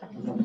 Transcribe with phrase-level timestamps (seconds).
[0.00, 0.37] para.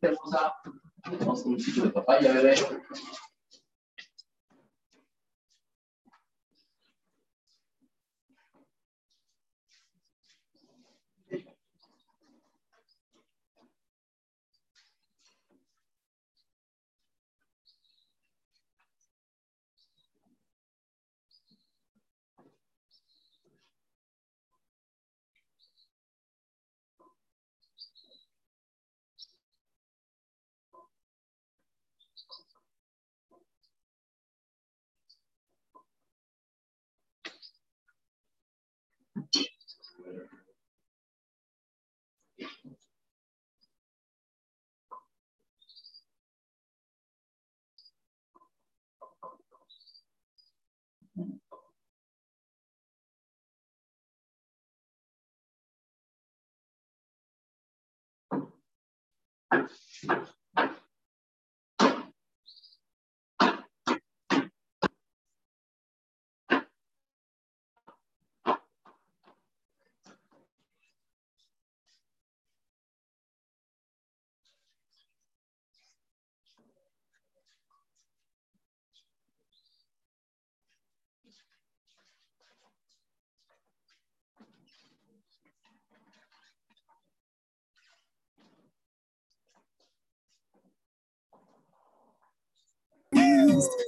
[0.00, 0.54] Hermosa.
[1.02, 2.56] Tenemos un sitio de.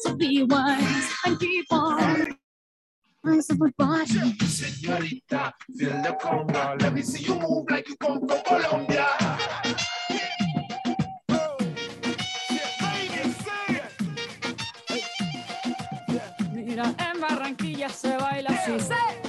[0.00, 2.36] So be wise and keep on.
[3.26, 4.32] Eyes of my body.
[4.40, 6.80] Señorita, feel the conga.
[6.80, 9.06] Let me see you move like you come from Colombia.
[16.52, 19.27] Mira, en Barranquilla se baila así.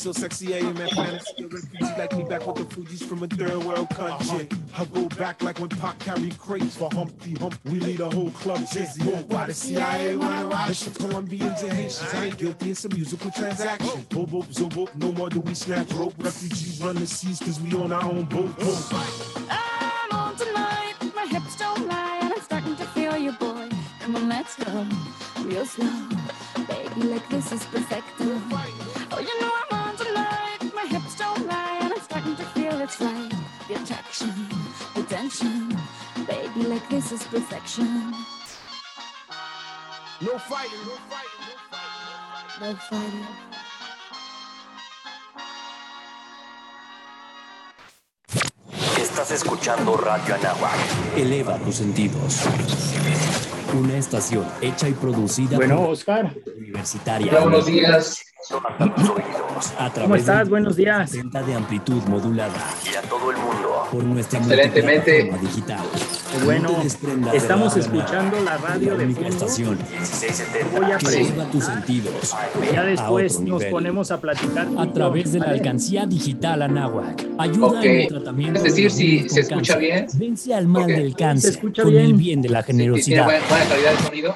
[0.00, 1.44] So sexy, I am at fantasy.
[1.44, 4.48] A refugee like me back with the Fuji's from a third world country.
[4.78, 7.58] I go back like when Pac carried crates for Humpty Hump.
[7.64, 9.02] We lead a whole club dizzy.
[9.04, 12.14] Oh, why the CIA wanna watch the Colombians and Haitians?
[12.14, 14.06] I ain't guilty, it's a musical transaction.
[14.08, 16.14] Bobo, zobo, no more do we snatch rope.
[16.18, 18.54] Refugees run the seas cause we on our own boat.
[19.50, 20.94] I'm on tonight.
[21.14, 23.68] My hips don't lie, and I'm starting to feel you, boy.
[24.00, 24.86] Come on, let's go.
[25.42, 26.08] Real slow.
[26.68, 28.06] Baby, like this is perfect.
[29.12, 29.79] Oh, you know I'm
[32.90, 33.32] it's right.
[33.68, 34.48] The attraction,
[34.94, 35.76] the tension.
[36.26, 38.12] Baby, like this is perfection.
[40.20, 42.60] No fighting, no fighting, no fighting.
[42.60, 43.59] No fighting.
[49.20, 50.72] Estás escuchando Radio Anáhuac.
[51.14, 52.40] Eleva tus sentidos.
[53.78, 57.30] Una estación hecha y producida Bueno, por Oscar, Universitaria.
[57.30, 58.24] Hola, buenos días.
[59.78, 60.48] A través ¿cómo estás?
[60.48, 61.10] Buenos días.
[61.10, 65.30] 60 de amplitud modulada y a todo el mundo por nuestra Excelentemente.
[65.38, 65.84] digital.
[66.44, 66.70] Bueno,
[67.18, 69.28] No estamos escuchando la radio la de fondo.
[69.28, 71.50] estación 1670 Voy a presentar.
[71.50, 72.34] tus sentidos.
[72.72, 74.68] Ya después nos ponemos a platicar.
[74.78, 75.58] a yo, través de la ¿vale?
[75.58, 77.26] alcancía digital Anáhuac.
[77.38, 77.84] Ayuda Ok.
[77.84, 79.78] en el tratamiento Es decir, si se escucha cáncer.
[79.78, 80.06] bien.
[80.14, 80.88] Vence al mal Ok.
[80.88, 82.04] del cáncer Se escucha con bien.
[82.04, 83.24] el bien de la Sí, ¿Tiene generosidad.
[83.24, 84.34] buena, buena calidad de sonido?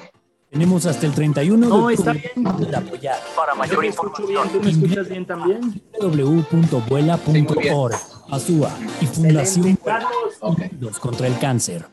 [0.55, 2.45] Tenemos hasta el 31 No, de está bien.
[2.45, 3.17] para apoyar.
[3.35, 4.49] Para mayor información.
[4.53, 5.83] ¿Tú me escuchas bien también?
[6.01, 7.95] www.vuela.org,
[8.31, 8.71] ASUA
[9.01, 9.77] y Fundación.
[9.85, 10.61] Carlos, Ok.
[10.71, 11.87] Unidos contra el Cáncer.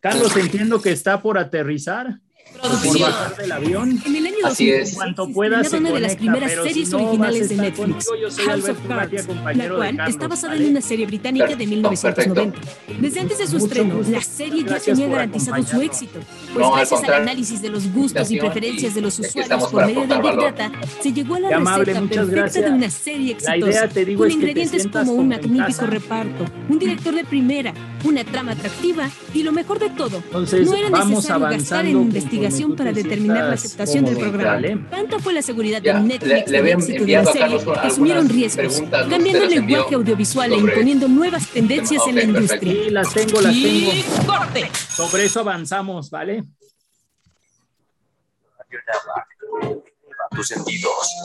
[0.00, 2.20] Carlos, entiendo que está por aterrizar,
[2.52, 3.12] Producción.
[3.38, 4.02] del avión.
[4.06, 4.88] En el año Así 2000, es.
[4.90, 8.28] En cuanto pueda, se una de las primeras series si no, originales de Netflix, conmigo,
[8.46, 9.26] House of Cards,
[9.56, 12.58] la de cual está basada en una serie británica de 1990.
[13.00, 14.12] Desde antes de su Mucho estreno, gusto.
[14.12, 16.20] la serie ya tenía garantizado su éxito,
[16.52, 20.06] pues No, gracias al análisis de los gustos y preferencias de los usuarios por medio
[20.06, 20.72] del Big Data,
[21.02, 22.64] se llegó a la Qué receta perfecta gracias.
[22.64, 28.24] de una serie exitosa, con ingredientes como un magnífico reparto, un director de primera, una
[28.24, 32.92] trama atractiva y lo mejor de todo, Entonces, no era necesario gastar en investigación para
[32.92, 34.52] te determinar la aceptación del programa.
[34.54, 34.78] ¿vale?
[34.90, 37.58] Tanta fue la seguridad Ya, de le- Netflix le del había éxito de la serie
[37.64, 42.66] que asumieron riesgos, cambiando el lenguaje audiovisual e imponiendo nuevas tendencias en la perfecto.
[42.66, 42.84] industria.
[42.84, 43.92] Sí, las tengo, las tengo.
[43.92, 44.70] Y corte.
[44.88, 46.44] Sobre eso avanzamos, ¿vale?
[50.30, 51.16] Tus sentidos.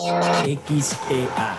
[0.45, 1.57] XEA.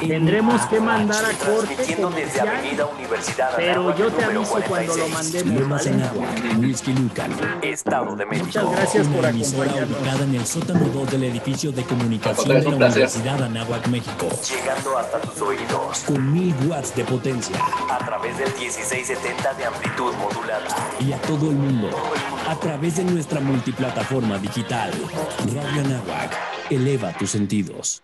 [0.00, 4.96] Tendremos que mandar a corte Transmitiendo desde Avenida Universidad pero Anáhuac, yo te aviso cuando
[4.96, 5.14] lo 46.
[5.14, 5.96] mandemos, Lomas ¿vale?
[5.96, 7.30] Anáhuac, Whisky Lucan,
[7.62, 8.46] Estado de México.
[8.46, 9.98] Muchas gracias por Una emisora acompañarnos.
[9.98, 12.76] ubicada en el sótano 2 del edificio de comunicación de la placer.
[12.92, 14.28] Universidad Anáhuac, México.
[14.46, 15.98] Llegando hasta tus oídos.
[16.06, 17.56] Con mil watts de potencia.
[17.90, 20.66] A través del 1670 de amplitud modulada.
[21.00, 21.88] Y a todo el mundo.
[22.46, 24.90] A través de nuestra multiplataforma digital.
[25.54, 26.55] Radio Anáhuac.
[26.70, 28.02] Eleva tus sentidos.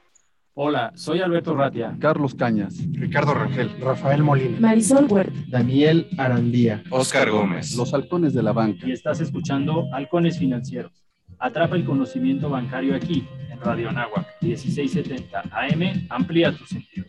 [0.55, 1.97] Hola, soy Alberto Ratia.
[1.99, 2.77] Carlos Cañas.
[2.93, 4.61] Ricardo Rangel, Rafael Molina.
[4.61, 5.37] Marisol Huerta.
[5.49, 7.75] Daniel Arandía, Oscar Gómez.
[7.75, 8.87] Los halcones de la banca.
[8.87, 10.93] Y estás escuchando Halcones Financieros.
[11.39, 16.07] Atrapa el conocimiento bancario aquí, en Radio Anáhuac, 1670 AM.
[16.09, 17.09] Amplía tus sentidos.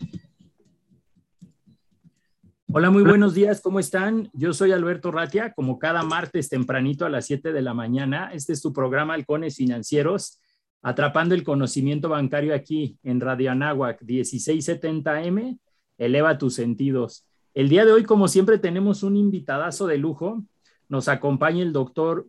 [2.72, 4.30] Hola, muy buenos días, ¿cómo están?
[4.32, 8.30] Yo soy Alberto Ratia, como cada martes tempranito a las 7 de la mañana.
[8.32, 10.40] Este es tu programa Halcones Financieros,
[10.84, 15.58] atrapando el conocimiento bancario aquí en Radio Anáhuac, 1670M.
[15.96, 17.26] Eleva tus sentidos.
[17.54, 20.44] El día de hoy, como siempre, tenemos un invitadazo de lujo.
[20.90, 22.26] Nos acompaña el doctor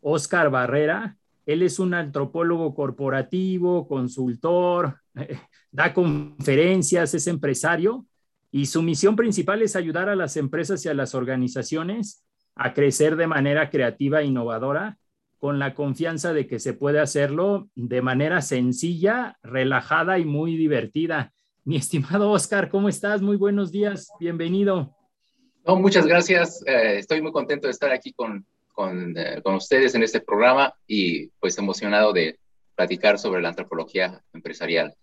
[0.00, 1.18] Oscar Barrera.
[1.44, 5.00] Él es un antropólogo corporativo, consultor,
[5.70, 8.06] da conferencias, es empresario
[8.50, 13.16] y su misión principal es ayudar a las empresas y a las organizaciones a crecer
[13.16, 14.96] de manera creativa e innovadora
[15.38, 21.32] con la confianza de que se puede hacerlo de manera sencilla, relajada y muy divertida.
[21.64, 23.22] Mi estimado Oscar, ¿cómo estás?
[23.22, 24.96] Muy buenos días, bienvenido.
[25.64, 26.64] No, muchas gracias.
[26.66, 30.74] Eh, estoy muy contento de estar aquí con, con, eh, con ustedes en este programa
[30.86, 32.38] y pues emocionado de
[32.74, 34.94] platicar sobre la antropología empresarial.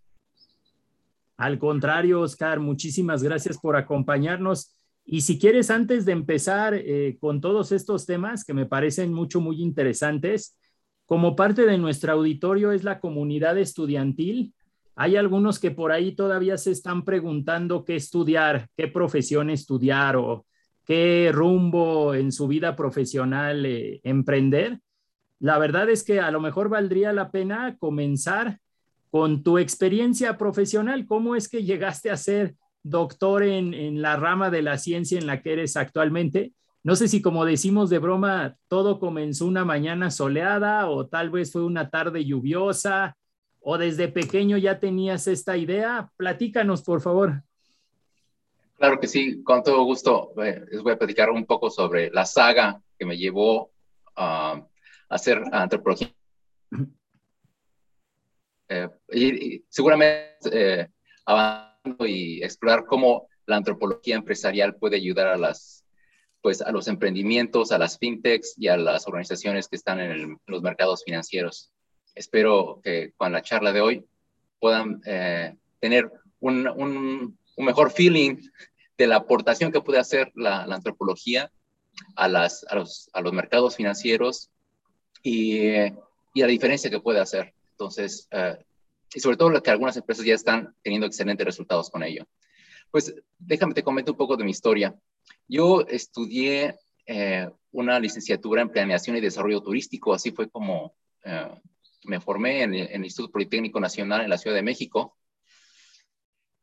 [1.37, 4.74] Al contrario, Oscar, muchísimas gracias por acompañarnos.
[5.05, 9.39] Y si quieres, antes de empezar eh, con todos estos temas que me parecen mucho,
[9.39, 10.57] muy interesantes,
[11.05, 14.53] como parte de nuestro auditorio es la comunidad estudiantil.
[14.95, 20.47] Hay algunos que por ahí todavía se están preguntando qué estudiar, qué profesión estudiar o
[20.85, 24.79] qué rumbo en su vida profesional eh, emprender.
[25.39, 28.59] La verdad es que a lo mejor valdría la pena comenzar
[29.11, 31.05] con tu experiencia profesional.
[31.05, 32.55] ¿Cómo es que llegaste a ser
[32.89, 36.53] doctor en, en, la rama de la ciencia en la que eres actualmente?
[36.83, 41.51] No sé si como decimos de broma, todo comenzó una mañana soleada o tal vez
[41.51, 43.17] fue una tarde lluviosa
[43.59, 46.11] o desde pequeño ya tenías esta idea.
[46.15, 47.41] Platícanos, por favor.
[48.77, 50.31] Claro que sí, con todo gusto.
[50.35, 53.71] Les voy a platicar un poco sobre la saga que me llevó
[54.15, 54.63] a
[55.09, 56.13] hacer antropología.
[58.67, 60.89] Eh, y, y, seguramente eh,
[61.99, 65.83] y explorar cómo la antropología empresarial puede ayudar a las
[66.41, 70.37] pues a los emprendimientos, a las fintechs y a las organizaciones que están en, el,
[70.45, 71.71] los mercados financieros.
[72.13, 74.05] Espero que con la charla de hoy
[74.59, 78.37] puedan eh, tener un, un, un, mejor feeling
[78.95, 81.51] de la aportación que puede hacer la, la antropología
[82.15, 84.51] a, las, a, los, a los mercados financieros
[85.23, 87.55] y, y la diferencia que puede hacer.
[87.71, 88.55] Entonces, uh,
[89.13, 92.25] y sobre todo que algunas empresas ya están teniendo excelentes resultados con ello.
[92.91, 94.95] Pues déjame te comento un poco de mi historia.
[95.47, 101.49] Yo estudié eh, una licenciatura en planeación y desarrollo turístico, así fue como eh,
[102.05, 105.17] me formé en el, Instituto Politécnico Nacional en la Ciudad de México.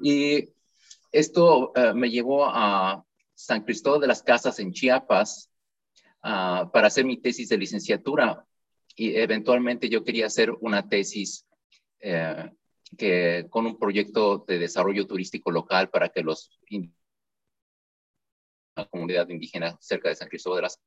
[0.00, 0.48] Y
[1.10, 5.50] esto eh, me llevó a San Cristóbal de las Casas en Chiapas
[6.22, 8.46] uh, para hacer mi tesis de licenciatura
[8.94, 11.46] y eventualmente yo quería hacer una tesis
[12.02, 12.50] eh,
[12.98, 16.50] que, con un proyecto de desarrollo turístico local para que los
[18.74, 20.80] la comunidad indígena cerca de San Cristóbal de las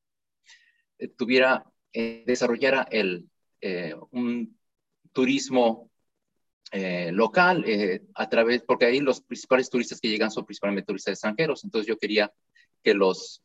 [1.00, 3.30] eh, tuviera, eh, desarrollara el,
[4.12, 4.60] un
[5.12, 5.90] turismo
[6.72, 7.66] local
[8.14, 11.64] a través, porque ahí los principales turistas que llegan son principalmente turistas extranjeros.
[11.64, 12.32] Entonces yo quería
[12.84, 13.42] que los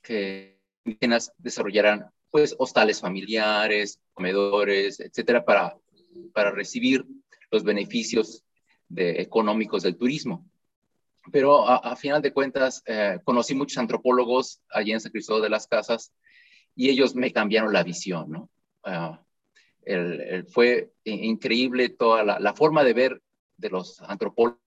[0.00, 5.76] que indígenas desarrollaran pues hostales familiares, comedores, etcétera, para,
[6.32, 7.04] para recibir
[7.50, 8.44] los beneficios
[8.88, 10.48] de, económicos del turismo.
[11.30, 15.66] Pero a, final de cuentas, eh, conocí muchos antropólogos allí en San Cristóbal de las
[15.66, 16.12] Casas
[16.74, 18.50] y ellos me cambiaron la visión, ¿no?
[18.82, 19.22] Ah,
[20.48, 23.22] fue increíble toda la, forma de ver
[23.56, 24.60] de los antropólogos,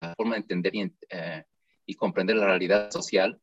[0.00, 1.44] la forma de entender y, eh,
[1.96, 3.40] comprender la realidad social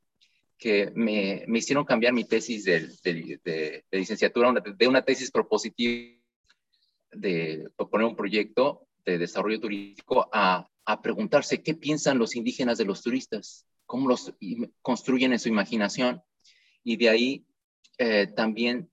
[0.57, 6.22] que me, hicieron cambiar mi tesis de, licenciatura, de una tesis propositiva
[7.15, 12.85] de proponer un proyecto de desarrollo turístico a, a preguntarse qué piensan los indígenas de
[12.85, 14.33] los turistas, cómo los
[14.81, 16.21] construyen en su imaginación
[16.83, 17.45] y de ahí
[17.97, 18.89] eh, también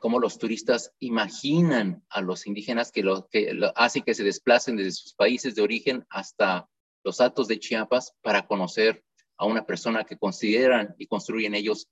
[0.00, 4.76] cómo los turistas imaginan a los indígenas que, lo, que lo hace que se desplacen
[4.76, 6.68] desde sus países de origen hasta
[7.04, 9.04] los altos de Chiapas para conocer
[9.36, 11.88] a una persona que consideran y construyen ellos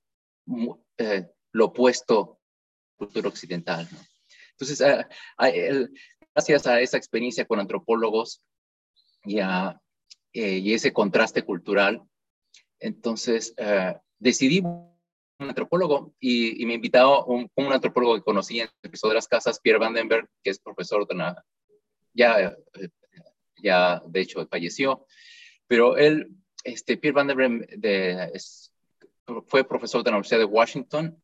[0.99, 2.39] eh, lo opuesto
[2.99, 3.89] a la occidental.
[4.63, 5.89] Entonces, eh,
[6.35, 8.43] gracias a esa experiencia con antropólogos
[9.25, 9.81] y, a,
[10.33, 12.03] eh, ese contraste cultural,
[12.79, 13.55] entonces
[14.19, 14.93] decidí un
[15.39, 19.79] antropólogo y, me invitaba un, antropólogo que conocí en el episodio de las casas, Pierre
[19.79, 21.45] Vandenberg, que es profesor de la,
[22.15, 22.57] ya,
[23.63, 25.07] ya de hecho falleció,
[25.67, 26.29] pero él
[26.65, 27.67] este, Pierre Van der Bremen
[29.47, 31.23] fue profesor de la Universidad de Washington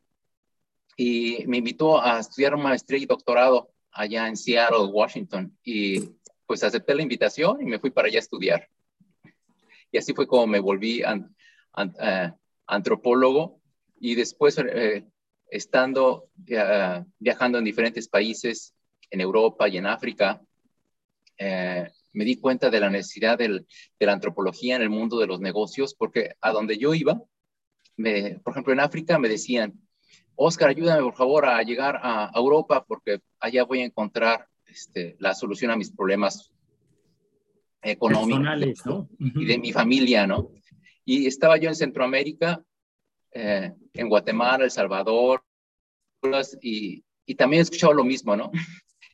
[1.01, 5.57] y me invitó a estudiar maestría y doctorado allá en Seattle, Washington.
[5.63, 6.09] Y
[6.45, 8.67] pues acepté la invitación y me fui para allá a estudiar.
[9.93, 12.33] Y así fue como me volví eh,
[12.67, 13.61] antropólogo
[13.97, 15.05] y después eh,
[15.49, 16.31] estando
[17.17, 18.75] viajando en diferentes países
[19.09, 20.41] en Europa y en África,
[21.37, 23.65] me di cuenta de la necesidad de
[23.99, 27.23] la antropología en el mundo de los negocios, porque a donde yo iba,
[27.95, 29.79] me, por ejemplo, en África me decían,
[30.41, 35.35] Oscar, ayúdame por favor a llegar a Europa porque allá voy a encontrar este, la
[35.35, 36.53] solución a mis problemas
[37.81, 39.09] económicos ¿no?
[39.19, 40.49] y de mi familia, ¿no?
[41.03, 42.63] Y estaba yo en Centroamérica,
[43.33, 45.43] eh, en Guatemala, El Salvador,
[46.61, 48.49] y, y también escuchaba lo mismo, ¿no?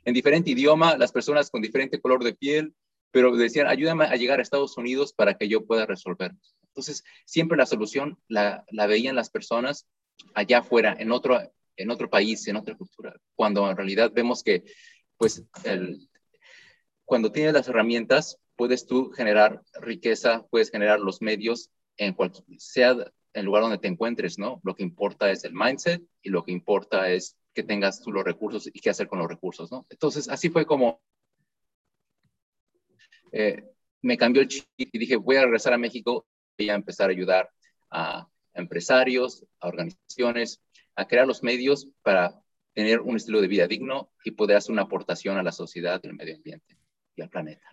[0.06, 2.76] en diferente idioma, las personas con diferente color de piel,
[3.10, 6.34] pero decían, ayúdame a llegar a Estados Unidos para que yo pueda resolver.
[6.68, 9.88] Entonces, siempre la solución la, la veían las personas
[10.34, 11.40] allá afuera, en otro,
[11.76, 14.64] en otro país, en otra cultura, cuando en realidad vemos que,
[15.18, 15.44] pues,
[17.06, 22.96] cuando tienes las herramientas, puedes tú generar riqueza, puedes generar los medios en cualquier, sea
[23.34, 24.62] el lugar donde te encuentres, ¿no?
[24.64, 28.24] Lo que importa es el mindset y lo que importa es que tengas tú los
[28.24, 29.86] recursos y qué hacer con los recursos, ¿no?
[29.90, 31.02] Entonces, así fue como
[33.32, 33.64] eh,
[34.02, 36.26] me cambió el chip y dije, voy a regresar a México
[36.58, 37.50] y a empezar a ayudar
[37.90, 40.62] a empresarios, a organizaciones,
[40.96, 42.42] a crear los medios para
[42.74, 46.14] tener un estilo de vida digno y poder hacer una aportación a la sociedad al
[46.14, 46.78] medio ambiente
[47.16, 47.70] y al planeta.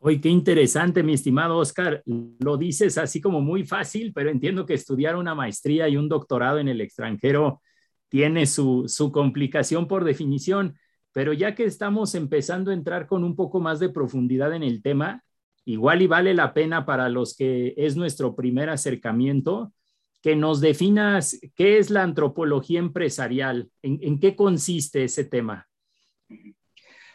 [0.00, 2.02] Oye, qué interesante, mi estimado Oscar.
[2.06, 6.58] Lo dices así como muy fácil, pero entiendo que estudiar una maestría y un doctorado
[6.58, 7.60] en el extranjero
[8.08, 10.76] tiene su, su complicación por definición.
[11.12, 14.82] Pero ya que estamos empezando a entrar con un poco más de profundidad en el
[14.82, 15.24] tema,
[15.64, 19.72] igual y vale la pena para los que es nuestro primer acercamiento,
[20.22, 25.68] que nos definas qué es la antropología empresarial, en, qué consiste ese tema.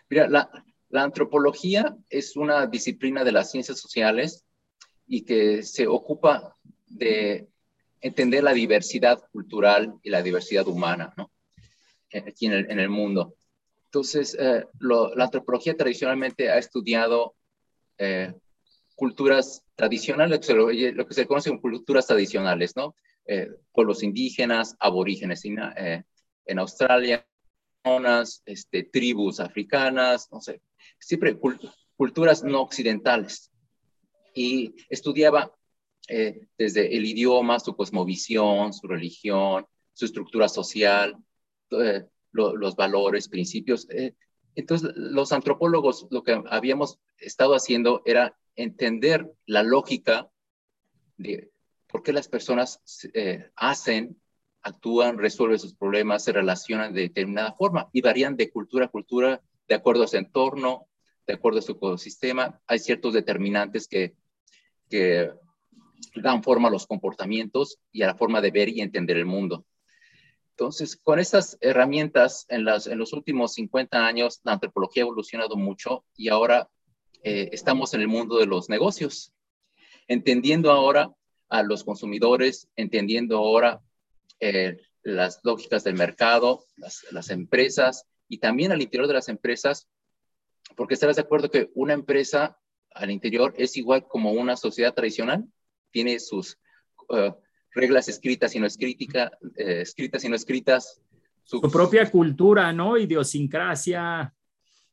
[0.10, 0.50] Mira, la,
[0.94, 4.46] antropología es una disciplina de las ciencias sociales
[5.08, 6.56] y que se ocupa
[6.88, 7.48] de
[8.00, 11.32] entender la diversidad cultural y la diversidad humana ¿no?
[12.14, 13.36] aquí en el, en el mundo.
[13.94, 17.36] Entonces, eh, la antropología tradicionalmente ha estudiado
[18.00, 18.34] eh,
[18.96, 20.68] culturas tradicionales, lo,
[21.08, 22.96] que se conoce como culturas tradicionales, ¿no?
[23.26, 27.26] Eh, pueblos indígenas, aborígenes en, Australia,
[27.84, 30.62] zonas, este, tribus africanas, no sé,
[31.00, 31.38] siempre
[31.96, 33.52] culturas no occidentales.
[34.36, 35.52] Y estudiaba
[36.58, 41.16] desde el idioma, su cosmovisión, su religión, su estructura social,
[42.34, 43.88] los valores, principios.
[43.90, 44.16] Eh,
[44.56, 50.30] entonces, los antropólogos lo que habíamos estado haciendo era entender la lógica
[51.18, 51.52] de
[51.88, 52.82] por qué las personas
[53.14, 54.20] eh, hacen,
[54.64, 59.42] actúan, resuelven sus problemas, se relacionan de determinada forma y varían de cultura a cultura,
[59.68, 60.88] de acuerdo a su entorno,
[61.28, 62.62] de acuerdo a su ecosistema.
[62.68, 64.16] Hay ciertos determinantes que,
[66.16, 69.66] dan forma a los comportamientos y a la forma de ver y entender el mundo.
[70.52, 75.56] Entonces, con estas herramientas, en, las, en los últimos 50 años, la antropología ha evolucionado
[75.56, 76.70] mucho y ahora
[77.24, 79.34] eh, estamos en el mundo de los negocios,
[80.08, 81.12] entendiendo ahora
[81.50, 83.82] a los consumidores, entendiendo ahora
[84.40, 89.88] eh, las lógicas del mercado, las, las, empresas y también al interior de las empresas,
[90.76, 92.58] porque estarás de acuerdo que una empresa
[92.94, 95.46] al interior es igual como una sociedad tradicional,
[95.92, 96.58] tiene sus
[97.10, 97.32] uh,
[97.72, 101.02] reglas escritas y no escritas, eh, escritas y no escritas.
[101.44, 102.98] Su, su, propia cultura, ¿no?
[102.98, 104.34] Idiosincrasia.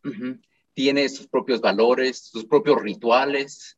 [0.04, 0.40] Uh -huh.
[0.80, 3.76] Tiene sus propios valores, sus propios rituales.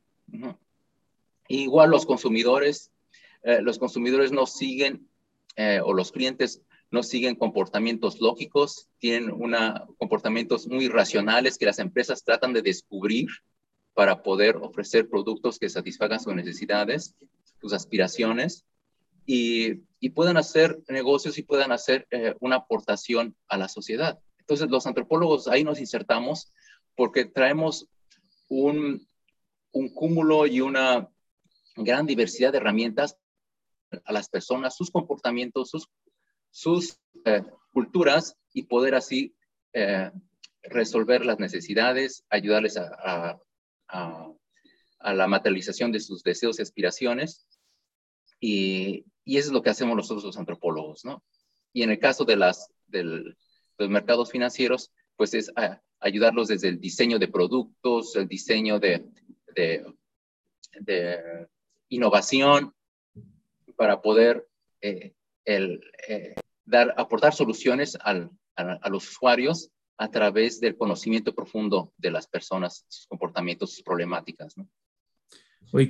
[1.48, 2.92] Igual los consumidores,
[3.42, 5.08] eh, los consumidores no siguen,
[5.56, 11.80] eh, o los clientes no siguen comportamientos lógicos, tienen una, comportamientos muy racionales que las
[11.80, 13.26] empresas tratan de descubrir
[13.94, 17.16] para poder ofrecer productos que satisfagan sus necesidades,
[17.60, 18.64] sus aspiraciones
[19.26, 24.20] y, y puedan hacer negocios y puedan hacer eh, una aportación a la sociedad.
[24.38, 26.52] Entonces, los antropólogos ahí nos insertamos
[26.96, 27.88] porque traemos
[28.48, 29.06] un,
[29.72, 31.08] un cúmulo y una
[31.76, 33.16] gran diversidad de herramientas
[34.04, 35.88] a las personas, sus comportamientos, sus,
[36.50, 39.34] sus eh, culturas y poder así
[39.72, 40.10] eh,
[40.62, 43.40] resolver las necesidades, ayudarles a, a,
[43.88, 44.32] a,
[45.00, 47.46] a, la materialización de sus deseos y aspiraciones.
[48.40, 51.22] Y, y, eso es lo que hacemos nosotros los antropólogos, ¿no?
[51.72, 53.24] Y en el caso de, las, del,
[53.78, 55.52] de los mercados financieros, pues es
[56.02, 59.04] ayudarlos desde el diseño de productos, el diseño de,
[61.88, 62.74] innovación,
[63.76, 64.46] para poder
[64.80, 68.28] eh, eh, dar, aportar soluciones a,
[68.90, 74.56] los usuarios a través del conocimiento profundo de las personas, sus comportamientos, sus problemáticas.
[74.56, 74.68] ¿no?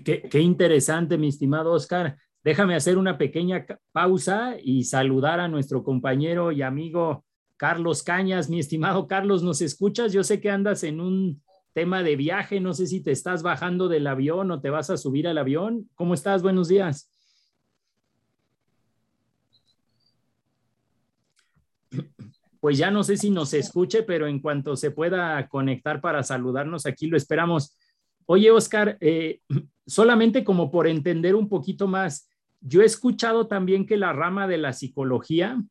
[0.04, 2.16] Qué, interesante, mi estimado Oscar.
[2.44, 7.24] Déjame hacer una pequeña pausa y saludar a nuestro compañero y amigo
[7.62, 8.50] Carlos Cañas.
[8.50, 10.12] Mi estimado Carlos, ¿nos escuchas?
[10.12, 11.40] Yo sé que andas en un
[11.72, 14.96] tema de viaje, no sé si te estás bajando del avión o te vas a
[14.96, 15.88] subir al avión.
[15.94, 16.42] ¿Cómo estás?
[16.42, 17.08] Buenos días.
[22.58, 26.84] Pues ya no sé si nos escuche, pero en cuanto se pueda conectar para saludarnos,
[26.84, 27.78] aquí lo esperamos.
[28.26, 29.40] Oye, Oscar, eh,
[29.86, 32.28] solamente como por entender un poquito más,
[32.60, 35.62] yo he escuchado también que la rama de la psicología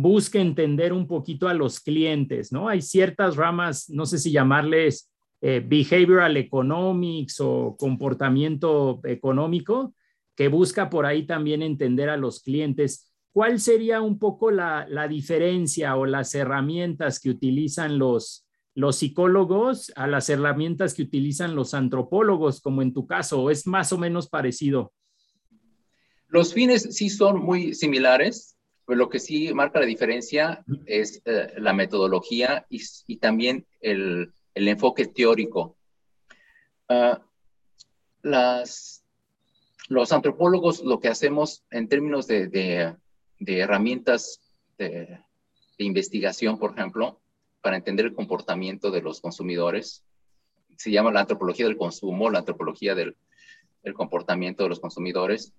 [0.00, 2.68] busca entender un poquito a los clientes, ¿no?
[2.68, 9.94] Hay ciertas ramas, no sé si llamarles eh, behavioral economics o comportamiento económico,
[10.36, 13.12] que busca por ahí también entender a los clientes.
[13.32, 19.92] ¿Cuál sería un poco la, la diferencia o las herramientas que utilizan los, los psicólogos
[19.96, 23.50] a las herramientas que utilizan los antropólogos, como en tu caso?
[23.50, 24.92] ¿Es más o menos parecido?
[26.28, 28.57] Los fines sí son muy similares,
[28.88, 34.32] pero lo que sí marca la diferencia es eh, la metodología y, y también el,
[34.54, 35.76] el, enfoque teórico.
[36.88, 37.18] Uh,
[38.22, 39.04] las,
[39.88, 42.96] los antropólogos lo que hacemos en términos de, de,
[43.38, 44.40] de herramientas
[44.78, 45.20] de,
[45.76, 47.20] de, investigación, por ejemplo,
[47.60, 50.02] para entender el comportamiento de los consumidores,
[50.78, 53.18] se llama la antropología del consumo, la antropología del,
[53.82, 55.52] del comportamiento de los consumidores.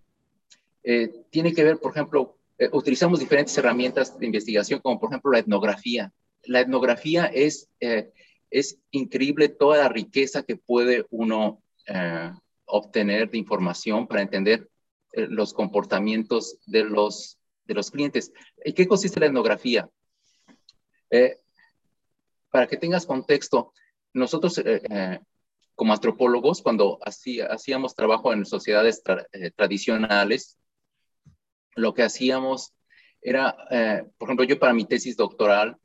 [0.82, 5.32] Eh, tiene que ver, por ejemplo, eh, utilizamos diferentes herramientas de investigación, como por ejemplo
[5.32, 6.12] la etnografía.
[6.44, 8.12] La etnografía es, eh,
[8.52, 12.32] es increíble toda la riqueza que puede uno eh,
[12.66, 14.70] obtener de información para entender
[15.14, 18.34] eh, los comportamientos de los, de los clientes.
[18.58, 19.90] ¿En qué consiste la etnografía?
[22.52, 23.74] Para que tengas contexto,
[24.14, 24.62] nosotros
[25.74, 30.60] como antropólogos, cuando hacía, hacíamos trabajo en sociedades tra tradicionales,
[31.76, 32.74] lo que hacíamos
[33.22, 35.78] era, eh, por ejemplo, yo para mi tesis doctoral,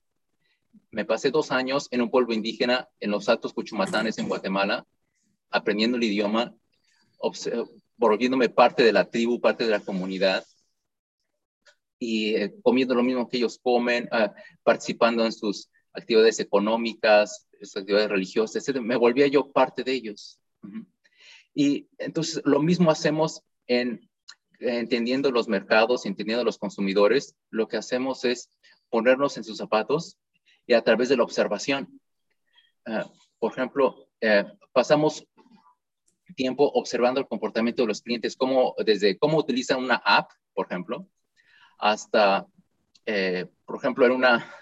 [0.90, 4.87] me pasé dos años en un pueblo indígena en los Altos Cuchumatanes en Guatemala,
[5.51, 6.55] aprendiendo el idioma,
[7.97, 10.44] volviéndome parte de la tribu, parte de la comunidad,
[11.99, 14.29] y eh, comiendo lo mismo que ellos comen, uh,
[14.62, 18.81] participando en sus actividades económicas, sus actividades religiosas, etc.
[18.81, 20.38] Me volvía yo parte de ellos.
[21.55, 24.09] Y entonces lo mismo hacemos en
[24.64, 28.50] entendiendo los mercados, entendiendo los consumidores, lo que hacemos es
[28.90, 30.18] ponernos en sus zapatos
[30.66, 32.00] y a través de la observación.
[32.87, 35.27] Uh, por ejemplo, uh, pasamos
[36.35, 41.07] tiempo observando el comportamiento de los clientes, como, desde cómo utilizan una app, por ejemplo,
[41.79, 42.46] hasta,
[43.07, 44.53] eh, por ejemplo, en, una,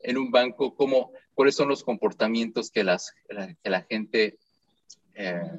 [0.00, 4.38] en un banco, cómo, cuáles son los comportamientos que, las, la, que la gente
[5.14, 5.58] eh,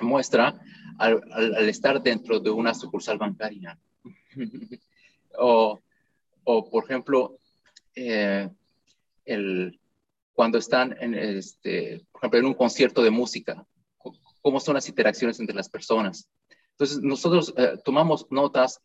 [0.00, 0.60] muestra
[0.98, 3.78] al, estar dentro de una sucursal bancaria.
[5.38, 5.80] o,
[6.44, 7.38] o por ejemplo,
[7.94, 8.48] eh,
[9.24, 9.80] el,
[10.32, 13.66] cuando están en, este, por ejemplo, en un concierto de música,
[14.42, 16.28] cómo son las interacciones entre las personas.
[16.72, 18.80] Entonces, nosotros eh, tomamos notas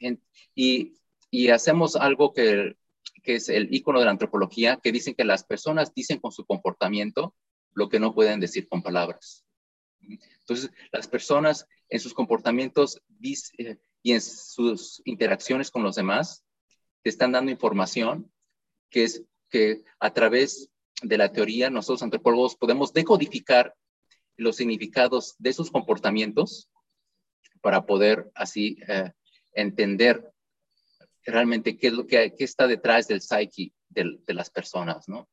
[0.56, 0.94] y,
[1.30, 2.78] y, hacemos algo que,
[3.22, 6.46] que es el icono de la antropología, que dicen que las personas dicen con su
[6.46, 7.36] comportamiento
[7.74, 9.46] lo que no pueden decir con palabras.
[10.52, 13.02] Entonces, las personas en sus comportamientos
[13.58, 16.44] eh, y en sus interacciones con los demás
[17.04, 18.30] te están dando información
[18.90, 20.70] que es que a través
[21.02, 23.76] de la teoría nosotros antropólogos podemos decodificar
[24.36, 26.70] los significados de sus comportamientos
[27.62, 29.14] para poder así eh,
[29.54, 30.34] entender
[31.24, 35.30] realmente qué es lo que, está detrás del psyche de, las personas, ¿no?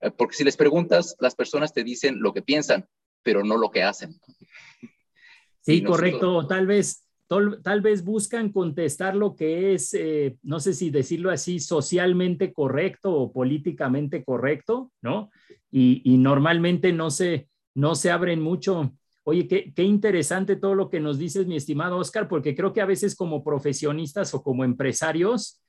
[0.00, 2.88] Eh, porque si les preguntas, las personas te dicen lo que piensan,
[3.22, 4.14] pero no lo que hacen.
[5.60, 6.46] Sí, correcto.
[6.46, 7.06] Tal vez,
[7.62, 13.12] tal, vez buscan contestar lo que es, eh, no sé si decirlo así, socialmente correcto
[13.14, 15.30] o políticamente correcto, ¿no?
[15.70, 18.92] Y, y normalmente no se, no se abren mucho.
[19.24, 22.80] Oye, qué, qué, interesante todo lo que nos dices, mi estimado Oscar, porque creo que
[22.80, 25.62] a veces como profesionistas o como empresarios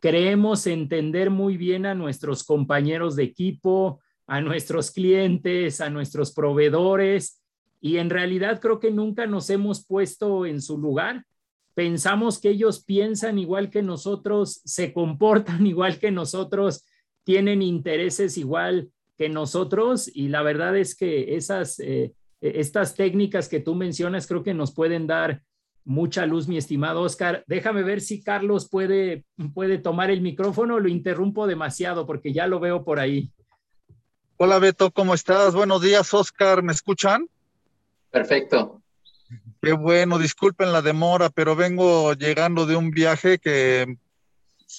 [0.00, 7.42] creemos entender muy bien a nuestros compañeros de equipo, a nuestros clientes, a nuestros proveedores,
[7.80, 11.26] y en realidad creo que nunca nos hemos puesto en su lugar.
[11.74, 16.86] Pensamos que ellos piensan igual que nosotros, se comportan igual que nosotros,
[17.24, 23.60] tienen intereses igual que nosotros y la verdad es que esas, eh, estas técnicas que
[23.60, 25.42] tú mencionas creo que nos pueden dar
[25.84, 27.44] mucha luz, mi estimado Oscar.
[27.46, 32.60] Déjame ver si Carlos puede, puede tomar el micrófono, lo interrumpo demasiado porque ya lo
[32.60, 33.30] veo por ahí.
[34.46, 35.54] Hola Beto, ¿cómo estás?
[35.54, 37.30] Buenos días, Oscar, ¿me escuchan?
[38.10, 38.82] Perfecto.
[39.62, 43.96] Qué bueno, disculpen la demora, pero vengo llegando de un viaje que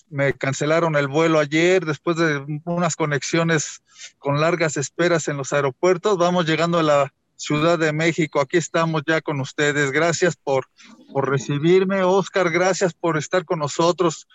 [0.08, 3.82] me cancelaron el vuelo ayer después de unas conexiones
[4.20, 6.20] con largas esperas en los aeropuertos.
[6.20, 8.42] Vamos llegando a la Ciudad de México.
[8.42, 9.92] Aquí estamos ya con ustedes.
[9.92, 10.68] Gracias por,
[11.12, 12.04] por recibirme.
[12.04, 14.28] Oscar, gracias por estar con nosotros.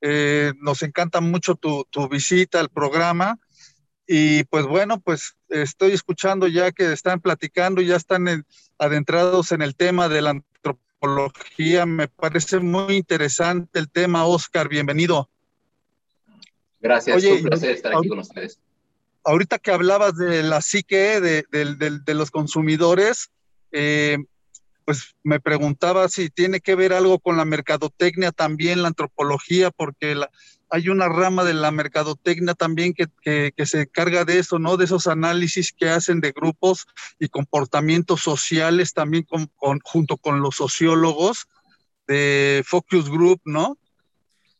[0.00, 3.38] Eh, nos encanta mucho tu, tu, visita al programa.
[4.06, 8.44] Y pues bueno, pues estoy escuchando ya que están platicando, ya están
[8.78, 11.86] adentrados en el tema de la antropología.
[11.86, 14.68] Me parece muy interesante el tema, Oscar.
[14.68, 15.30] Bienvenido.
[16.80, 18.58] Gracias, es un placer estar aquí con ustedes
[19.24, 23.30] ahorita que hablabas de la psique de, de, los consumidores,
[23.72, 24.18] eh,
[24.84, 30.14] pues me preguntaba si tiene que ver algo con la mercadotecnia también, la antropología, porque
[30.74, 34.76] hay una rama de la mercadotecnia también que, que, se encarga de eso, ¿no?
[34.76, 36.86] De esos análisis que hacen de grupos
[37.20, 39.48] y comportamientos sociales también con,
[39.84, 41.46] junto con los sociólogos
[42.08, 43.78] de Focus Group, ¿no?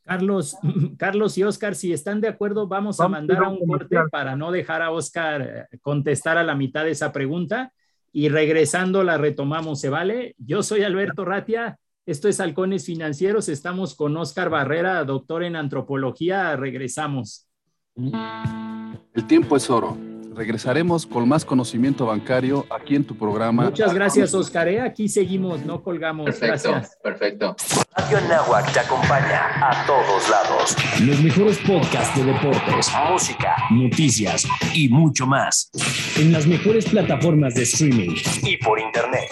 [0.04, 0.56] Carlos,
[0.98, 4.52] Carlos y Oscar, si están de acuerdo, vamos a mandar a un corte para no
[4.52, 7.72] dejar a Oscar eh, contestar a la mitad de esa pregunta
[8.12, 10.36] y regresando la retomamos, ¿se vale?
[10.38, 16.56] Yo soy Alberto Ratia, esto es Halcones Financieros, estamos con Oscar Barrera, doctor en antropología,
[16.56, 17.48] regresamos.
[17.96, 19.96] El tiempo es oro
[20.34, 23.64] Regresaremos con más conocimiento bancario aquí en tu programa.
[23.64, 24.66] Muchas gracias, Oscar.
[24.68, 24.80] ¿eh?
[24.80, 26.24] Aquí seguimos, no colgamos.
[26.24, 26.98] Perfecto, gracias.
[27.02, 27.56] perfecto.
[27.96, 30.76] Radio Nahuac te acompaña a todos lados.
[31.00, 35.70] Los mejores podcasts de deportes, música, noticias y mucho más.
[36.18, 39.30] En las mejores plataformas de streaming y por internet.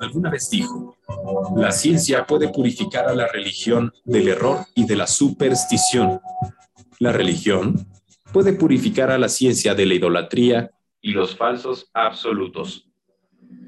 [0.00, 0.96] Alguna vez dijo,
[1.56, 6.20] la ciencia puede purificar a la religión del error y de la superstición.
[6.98, 7.86] La religión
[8.32, 12.88] puede purificar a la ciencia de la idolatría y los falsos absolutos.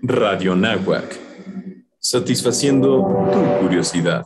[0.03, 1.18] Radio Nahuac,
[1.99, 4.25] satisfaciendo tu curiosidad.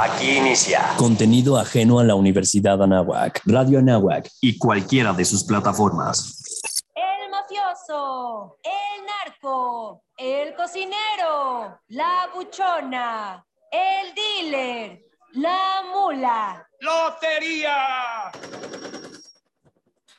[0.00, 6.42] Aquí inicia contenido ajeno a la Universidad Anáhuac, Radio Anáhuac y cualquiera de sus plataformas.
[7.88, 15.02] El mafioso, el narco, el cocinero, la buchona, el dealer,
[15.34, 16.66] la mula.
[16.80, 18.32] ¡Lotería!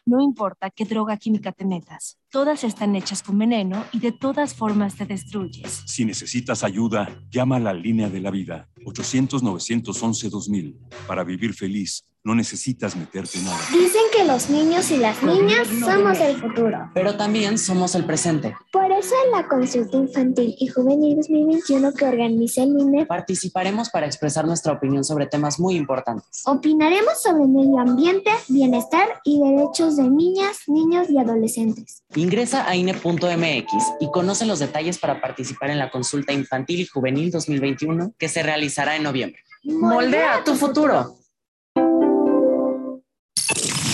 [0.05, 4.53] No importa qué droga química te metas, todas están hechas con veneno y de todas
[4.53, 5.83] formas te destruyes.
[5.85, 10.77] Si necesitas ayuda, llama a la línea de la vida, 800-911-2000,
[11.07, 13.57] para vivir feliz no necesitas meterte nada.
[13.71, 16.91] Dicen que los niños y las niñas somos el futuro.
[16.93, 18.53] Pero también somos el presente.
[18.73, 24.07] Por eso en la consulta infantil y juvenil 2021 que organiza el INE, participaremos para
[24.07, 26.43] expresar nuestra opinión sobre temas muy importantes.
[26.45, 32.03] Opinaremos sobre medio ambiente, bienestar y derechos de niñas, niños y adolescentes.
[32.13, 37.31] Ingresa a INE.mx y conoce los detalles para participar en la consulta infantil y juvenil
[37.31, 39.39] 2021 que se realizará en noviembre.
[39.63, 41.15] Moldea tu futuro.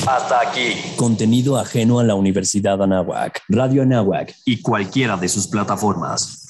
[0.08, 0.74] Hasta aquí.
[0.98, 6.43] Contenido ajeno a la Universidad Anáhuac, Radio Anáhuac y cualquiera de sus plataformas.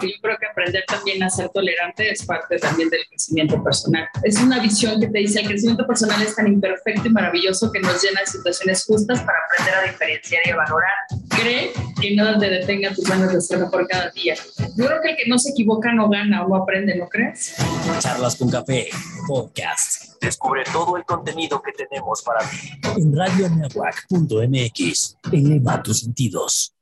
[0.00, 4.08] Yo creo que aprender también a ser tolerante es parte también del crecimiento personal.
[4.22, 7.80] Es una visión que te dice el crecimiento personal es tan imperfecto y maravilloso que
[7.80, 10.92] nos llena de situaciones justas para aprender a diferenciar y a valorar.
[11.28, 14.34] Cree que no te detenga tus ganas de ser mejor cada día.
[14.76, 17.56] Yo creo que el que no se equivoca no gana o no aprende, ¿no crees?
[18.00, 18.88] Charlas con Café,
[19.26, 20.20] podcast.
[20.20, 22.56] Descubre todo el contenido que tenemos para ti.
[22.96, 25.16] En radioanahuac.mx.
[25.32, 26.75] Eleva tus sentidos.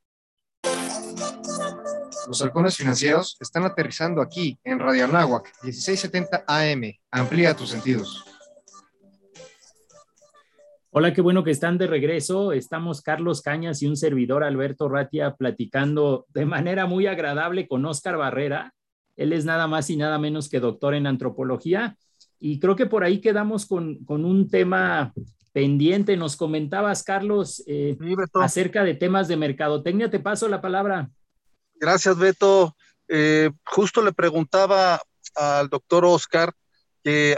[2.26, 6.92] Los halcones financieros están aterrizando aquí en Radio Anáhuac, 1670 AM.
[7.10, 8.24] Amplía tus sentidos.
[10.90, 12.52] Hola, qué bueno que están de regreso.
[12.52, 18.16] Estamos Carlos Cañas y un servidor Alberto Ratia platicando de manera muy agradable con Oscar
[18.16, 18.72] Barrera.
[19.16, 21.96] Él es nada más y nada menos que doctor en antropología.
[22.38, 25.12] Y creo que por ahí quedamos con, con un tema
[25.52, 26.16] pendiente.
[26.16, 27.96] Nos comentabas, Carlos, eh,
[28.34, 30.10] acerca de temas de mercadotecnia.
[30.10, 31.10] Te paso la palabra.
[31.84, 32.74] Gracias, Beto.
[33.08, 35.02] Eh, justo le preguntaba
[35.34, 36.50] al doctor Oscar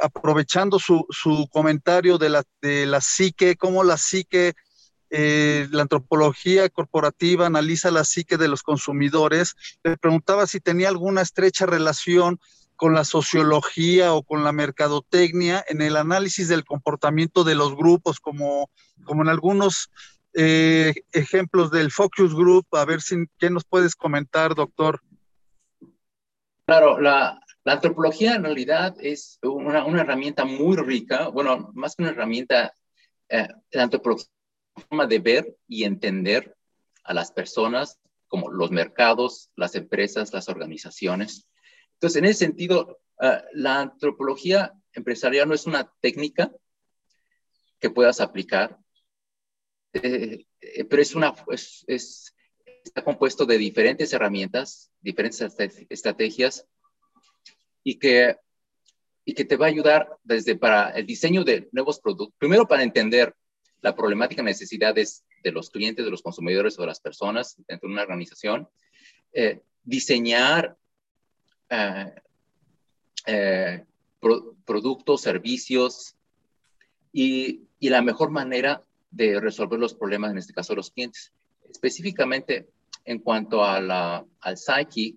[0.00, 4.54] aprovechando su, su comentario de la, de la psique, cómo la psique,
[5.10, 11.22] eh, la antropología corporativa analiza la psique de los consumidores, le preguntaba si tenía alguna
[11.22, 12.38] estrecha relación
[12.76, 18.20] con la sociología o con la mercadotecnia en el análisis del comportamiento de los grupos,
[18.20, 18.70] como,
[19.02, 19.90] como en algunos
[20.38, 25.00] eh, ejemplos del focus group, a ver si, qué nos puedes comentar, doctor.
[26.66, 32.12] Claro, la, antropología en realidad es una, una, herramienta muy rica, bueno, más que una
[32.12, 32.74] herramienta,
[33.30, 33.48] eh,
[34.88, 36.54] forma de ver y entender
[37.02, 41.48] a las personas, como los mercados, las empresas, las organizaciones.
[41.94, 46.52] Entonces, en ese sentido, uh, la antropología empresarial no es una técnica
[47.80, 48.78] que puedas aplicar,
[49.92, 52.34] eh, eh, pero es una, es, es,
[52.84, 55.40] está compuesto de diferentes herramientas, diferentes
[55.88, 56.66] estrategias
[57.82, 58.36] y que,
[59.24, 62.82] y que te va a ayudar desde para el diseño de nuevos productos, primero para
[62.82, 63.34] entender
[63.80, 67.94] la problemática necesidades de los clientes, de los consumidores o de las personas dentro de
[67.94, 68.68] una organización,
[69.32, 70.76] eh, diseñar
[73.26, 73.84] eh,
[74.20, 76.16] pro, productos, servicios
[77.12, 78.82] y, y, la mejor manera
[79.16, 81.32] de resolver los problemas, en este caso los clientes.
[81.70, 82.68] Específicamente
[83.04, 85.14] en cuanto a la, al psyche,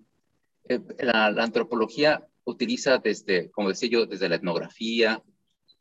[0.68, 5.22] eh, la, antropología utiliza desde, como decía yo, desde la etnografía,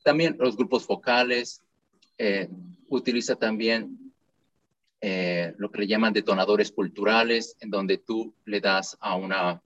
[0.03, 1.61] también los grupos focales,
[2.17, 2.49] eh,
[2.89, 4.11] utiliza también
[4.99, 9.61] eh, lo que le llaman detonadores culturales, en donde tú le das a una,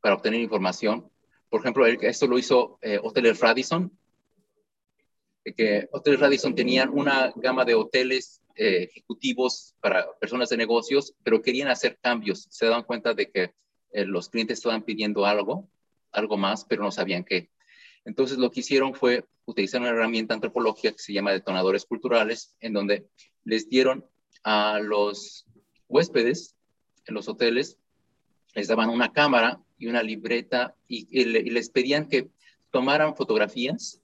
[0.00, 1.08] para obtener información.
[1.48, 3.38] Por ejemplo, esto lo hizo eh, Hoteles
[5.48, 11.14] Radisson, que Hoteles Radisson tenían una gama de hoteles eh, ejecutivos para personas de negocios,
[11.22, 12.46] pero querían hacer cambios.
[12.50, 13.54] Se daban cuenta de que
[13.92, 15.68] eh, los clientes estaban pidiendo algo,
[16.12, 17.50] algo más, pero no sabían qué.
[18.04, 22.72] Entonces lo que hicieron fue utilizar una herramienta antropológica que se llama detonadores culturales, en
[22.72, 23.06] donde
[23.44, 24.04] les dieron
[24.44, 25.46] a los
[25.88, 26.54] huéspedes
[27.06, 27.78] en los hoteles,
[28.54, 32.28] les daban una cámara y una libreta y les pedían que
[32.70, 34.00] tomaran fotografías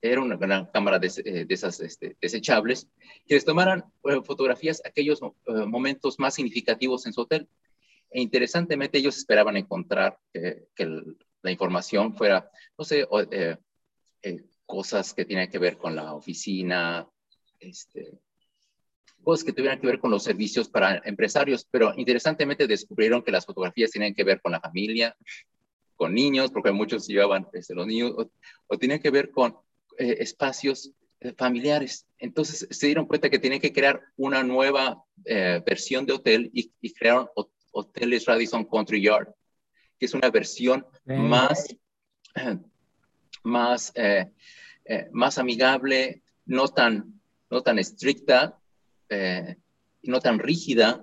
[0.00, 2.88] era una gran cámara de, eh, de esas este, desechables,
[3.26, 7.48] que les tomaran eh, fotografías aquellos eh, momentos más significativos en su hotel.
[8.10, 13.56] E interesantemente ellos esperaban encontrar que, que el, la información fuera, no sé, o, eh,
[14.22, 17.08] eh, cosas que tienen que ver con la oficina,
[17.60, 18.18] este,
[19.22, 23.46] cosas que tuvieran que ver con los servicios para empresarios, pero interesantemente descubrieron que las
[23.46, 25.16] fotografías tienen que ver con la familia,
[25.94, 28.30] con niños, porque muchos llevaban este, los niños, o,
[28.66, 29.56] o tienen que ver con
[29.98, 32.06] eh, espacios eh, familiares.
[32.18, 36.70] Entonces se dieron cuenta que tienen que crear una nueva eh, versión de hotel y,
[36.80, 37.28] y crearon
[37.72, 39.28] Hoteles Radisson Country Yard,
[39.98, 41.74] que es una versión más,
[43.44, 44.26] más, eh,
[45.10, 47.18] más amigable, no tan,
[47.50, 48.58] no tan estricta,
[50.02, 51.02] no tan rígida,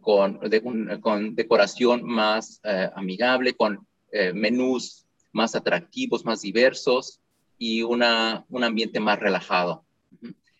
[0.00, 2.60] con, de un, con, decoración más
[2.94, 3.86] amigable, con
[4.34, 7.20] menús más atractivos, más diversos
[7.58, 9.84] y una, un ambiente más relajado.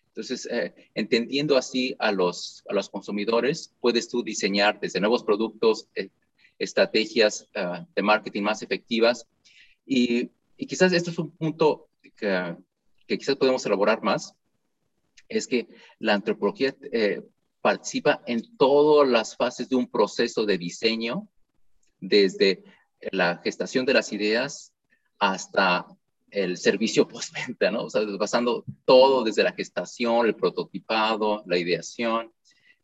[0.09, 5.87] Entonces, eh, entendiendo así a los, a los consumidores, puedes tú diseñar desde nuevos productos,
[5.95, 6.11] eh,
[6.59, 9.29] estrategias uh, de marketing más efectivas.
[9.87, 12.57] Y, y, quizás esto es un punto que,
[13.07, 14.35] que, quizás podemos elaborar más,
[15.29, 15.69] es que
[16.01, 17.23] la antropología eh,
[17.61, 21.29] participa en todas las fases de un proceso de diseño,
[22.01, 22.65] desde
[23.13, 24.73] la gestación de las ideas
[25.19, 25.87] hasta
[26.31, 27.85] el servicio postventa, ¿no?
[27.85, 32.33] O sea, basando todo desde la gestación, el prototipado, la ideación,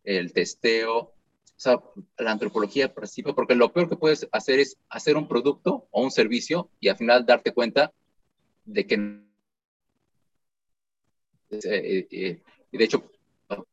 [0.02, 1.14] el testeo,
[1.56, 1.80] o sea,
[2.18, 6.10] la antropología participa porque lo peor que puedes hacer es hacer un producto o un
[6.10, 7.92] servicio y al final darte cuenta
[8.64, 8.94] de que...
[11.50, 13.08] Eh, eh, eh, de hecho,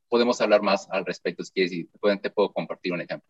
[0.08, 1.90] podemos hablar más al respecto si quieres y
[2.22, 3.28] te puedo compartir un ejemplo.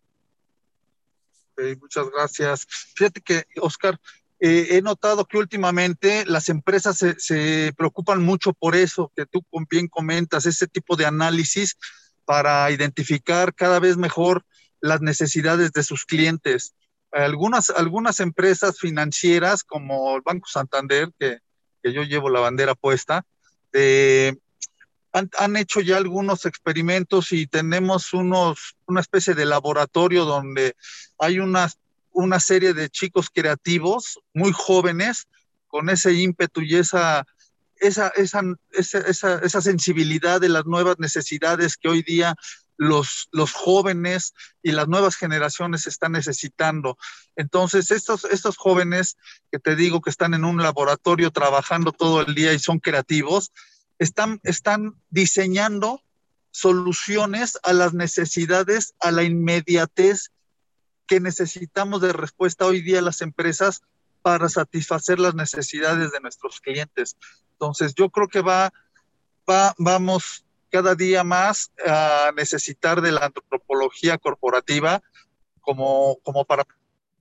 [1.54, 2.67] Okay, muchas gracias.
[2.95, 3.99] Fíjate que, Oscar,
[4.43, 9.45] eh, he notado que últimamente las empresas se, se, preocupan mucho por eso, que tú
[9.69, 11.77] bien comentas, ese tipo de análisis
[12.25, 14.43] para identificar cada vez mejor
[14.80, 16.73] las necesidades de sus clientes.
[17.12, 21.38] Algunas, algunas empresas financieras como el Banco Santander, que,
[21.84, 23.23] que yo llevo la bandera puesta,
[23.73, 24.36] eh,
[25.13, 30.75] han, han, hecho ya algunos experimentos y tenemos unos, una especie de laboratorio donde
[31.19, 31.77] hay unas,
[32.12, 35.28] una serie de chicos creativos muy jóvenes
[35.67, 37.26] con ese ímpetu y esa
[37.82, 42.36] esa, esa, esa, esa, sensibilidad de las nuevas necesidades que hoy día
[42.78, 46.97] los, los jóvenes y las nuevas generaciones están necesitando.
[47.36, 49.17] Entonces, estos, estos jóvenes
[49.52, 53.52] que te digo que están en un laboratorio trabajando todo el día y son creativos,
[53.97, 56.02] están, están diseñando
[56.52, 60.32] soluciones a las necesidades, a la inmediatez
[61.12, 63.82] que necesitamos de respuesta hoy día las empresas
[64.21, 67.17] para satisfacer las necesidades de nuestros clientes.
[67.52, 68.71] Entonces, yo creo que va,
[69.50, 75.04] va, vamos cada día más a necesitar de la antropología corporativa
[75.60, 76.65] como, como para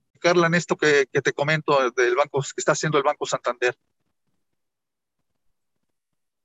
[0.07, 3.75] aplicarla en esto que, que, te comento del banco, que está haciendo el Banco Santander.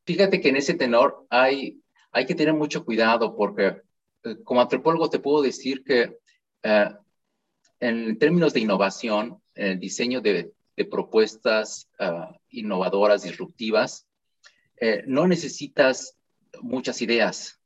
[0.04, 1.80] Fíjate que en ese tenor hay,
[2.10, 3.82] hay que tener mucho cuidado porque
[4.24, 6.18] eh, como antropólogo te puedo decir que
[6.64, 6.88] eh,
[7.80, 14.06] en términos de innovación, en el diseño de, de propuestas uh, innovadoras, disruptivas,
[14.78, 16.16] eh, no necesitas
[16.60, 17.60] muchas ideas.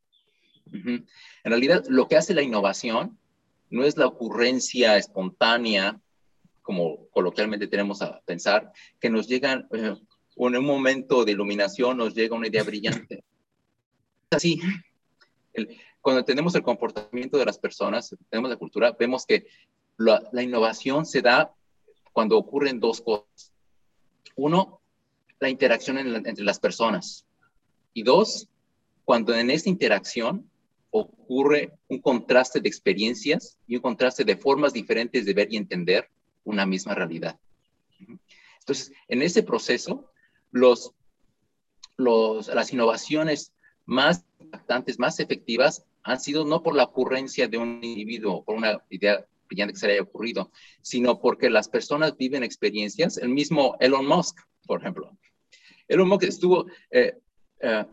[0.66, 1.06] Uh -huh.
[1.44, 3.18] En realidad, lo que hace la innovación
[3.70, 6.00] no es la ocurrencia espontánea,
[6.62, 9.96] como coloquialmente tenemos a pensar, que nos llega eh,
[10.36, 13.24] en un momento de iluminación, nos llega una idea brillante.
[14.30, 14.60] Así,
[15.52, 19.46] el, cuando tenemos el comportamiento de las personas, tenemos la cultura, vemos que
[20.00, 21.54] la, innovación se da
[22.12, 23.52] cuando ocurren dos cosas.
[24.34, 24.80] Uno,
[25.38, 27.26] la interacción entre las personas.
[27.92, 28.48] Y dos,
[29.04, 30.48] cuando en esta interacción
[30.90, 36.08] ocurre un contraste de experiencias y un contraste de formas diferentes de ver y entender
[36.44, 37.38] una misma realidad.
[38.60, 40.10] Entonces, en ese proceso,
[40.50, 40.92] los,
[41.96, 43.52] los, las innovaciones
[43.84, 48.82] más impactantes, más efectivas, han sido no por la ocurrencia de un individuo, por una
[48.88, 53.18] idea brillante que se haya ocurrido, sino porque las personas viven experiencias.
[53.18, 55.16] El mismo Elon Musk, por ejemplo.
[55.88, 57.14] Elon Musk estuvo eh,
[57.60, 57.84] eh,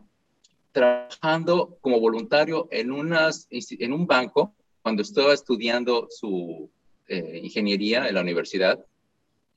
[0.72, 6.70] trabajando como voluntario en un banco cuando estaba estudiando su
[7.08, 8.84] eh, ingeniería en la universidad,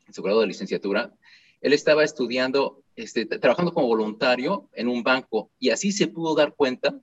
[0.07, 1.13] en su grado de licenciatura.
[1.61, 6.55] Él estaba estudiando, este, trabajando como voluntario en un banco y así se pudo dar
[6.55, 6.99] cuenta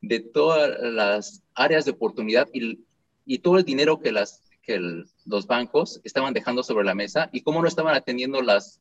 [0.00, 2.80] de todas las áreas de oportunidad y
[3.24, 7.28] y todo el dinero que, las, que el, los bancos estaban dejando sobre la mesa
[7.32, 8.80] y cómo no estaban atendiendo las,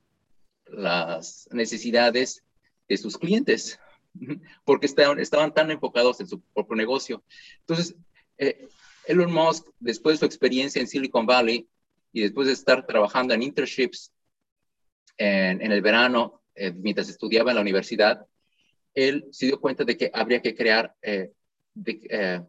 [0.66, 2.44] las necesidades
[2.88, 3.80] de sus clientes,
[4.66, 7.24] porque estaban, estaban tan enfocados en su propio negocio.
[7.60, 7.96] Entonces,
[8.38, 8.68] eh,
[9.06, 11.68] Elon Musk, después de su experiencia en Silicon Valley
[12.14, 14.12] y después de estar trabajando en internships
[15.18, 18.26] en, en el verano, eh, mientras estudiaba en la universidad,
[18.94, 21.32] él se dio cuenta de que habría que crear eh,
[21.74, 22.42] de, eh,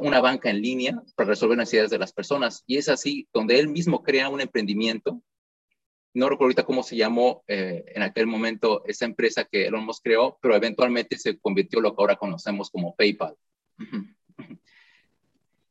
[0.00, 2.64] una banca en línea para resolver necesidades de las personas.
[2.66, 5.22] Y es así donde él mismo crea un emprendimiento.
[6.12, 10.02] No recuerdo ahorita cómo se llamó eh, en aquel momento esa empresa que Elon Musk
[10.02, 13.36] creó, pero eventualmente se convirtió en lo que ahora conocemos como PayPal.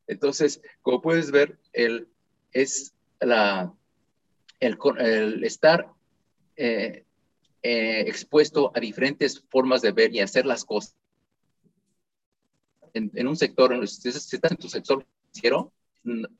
[0.06, 2.08] Entonces, como puedes ver, el,
[2.52, 3.72] es la,
[4.60, 5.88] el, el estar
[6.56, 7.04] eh,
[7.62, 10.96] eh, expuesto a diferentes formas de ver y hacer las cosas
[12.94, 15.72] en, en un sector, si estás en tu sector financiero,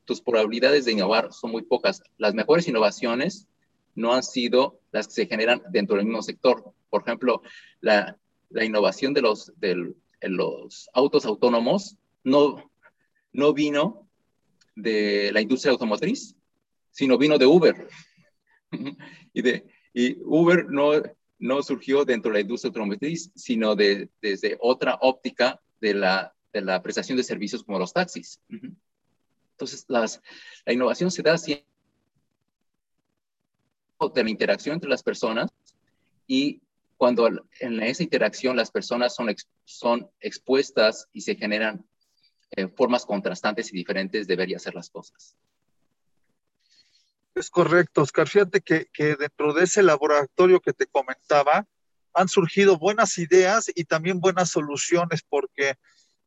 [0.04, 2.02] tus probabilidades de innovar son muy pocas.
[2.18, 3.48] Las mejores innovaciones
[3.94, 6.72] no han sido las que se generan dentro del mismo sector.
[6.88, 7.42] Por ejemplo,
[7.80, 8.16] la,
[8.48, 12.70] la innovación de los, de los autos autónomos no,
[13.32, 14.08] no vino
[14.74, 16.36] de la industria automotriz,
[16.90, 17.88] sino vino de Uber.
[19.32, 20.92] y, de, y Uber no,
[21.38, 26.60] no surgió dentro de la industria automotriz, sino de, desde otra óptica de la, de
[26.62, 28.40] la prestación de servicios como los taxis.
[29.52, 30.20] Entonces, las,
[30.64, 31.66] la innovación se da siempre
[34.14, 35.50] de la interacción entre las personas
[36.26, 36.62] y
[36.96, 37.28] cuando
[37.60, 39.34] en esa interacción las personas son,
[39.64, 41.84] son expuestas y se generan
[42.52, 45.36] eh, formas contrastantes y diferentes, debería hacer las cosas.
[47.34, 48.28] Es correcto, Oscar.
[48.28, 51.66] Fíjate que, que, dentro de ese laboratorio que te comentaba,
[52.12, 55.76] han surgido buenas ideas y también buenas soluciones, porque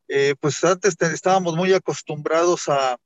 [0.08, 2.96] eh, pues antes estábamos muy acostumbrados a,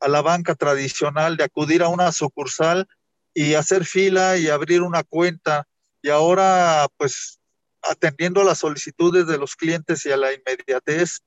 [0.00, 2.88] a la banca tradicional de acudir a una sucursal
[3.34, 5.66] y hacer fila y abrir una cuenta.
[6.02, 7.38] Y ahora, pues,
[7.82, 11.20] atendiendo a las solicitudes de los clientes y a la inmediatez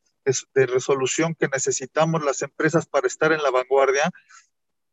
[0.54, 4.12] de, resolución que necesitamos las empresas para estar en la vanguardia,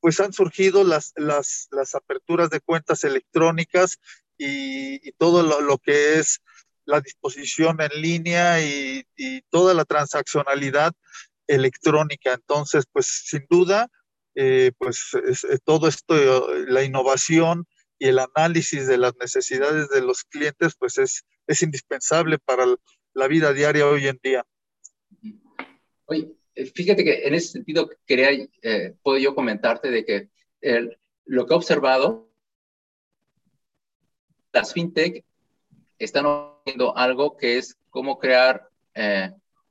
[0.00, 3.98] pues han surgido las, las, las aperturas de cuentas electrónicas
[4.38, 6.40] y, todo lo, que es
[6.86, 9.04] la disposición en línea y,
[9.50, 10.92] toda la transaccionalidad
[11.46, 12.34] electrónica.
[12.34, 13.88] Entonces, pues sin duda,
[14.34, 16.14] eh, pues eh, todo esto,
[16.66, 17.66] la innovación
[17.98, 22.64] y el análisis de las necesidades de los clientes, pues es, es indispensable para
[23.14, 24.44] la vida diaria hoy en día.
[26.06, 28.30] Oye, eh, fíjate que en ese sentido quería,
[29.02, 30.30] puedo yo comentarte de que
[31.24, 32.30] lo que he observado,
[34.52, 35.24] las fintech
[35.98, 38.68] están haciendo algo que es cómo crear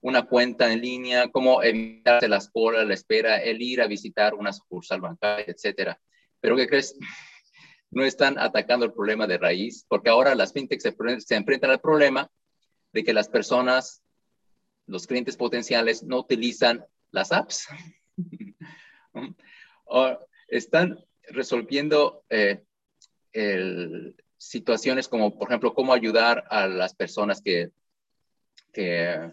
[0.02, 4.54] una cuenta en línea, cómo evitarse las colas, la espera, el ir a visitar una
[4.54, 6.00] sucursal bancaria, etcétera.
[6.40, 6.96] Pero ¿qué crees?
[7.90, 11.82] No están atacando el problema de raíz, porque ahora las fintechs se, se enfrentan al
[11.82, 12.30] problema
[12.94, 14.04] de que las personas,
[14.86, 17.68] los clientes potenciales, no utilizan las apps.
[19.86, 22.64] o están resolviendo eh,
[24.48, 27.72] situaciones como, por ejemplo, cómo ayudar a las personas que,
[28.74, 29.32] que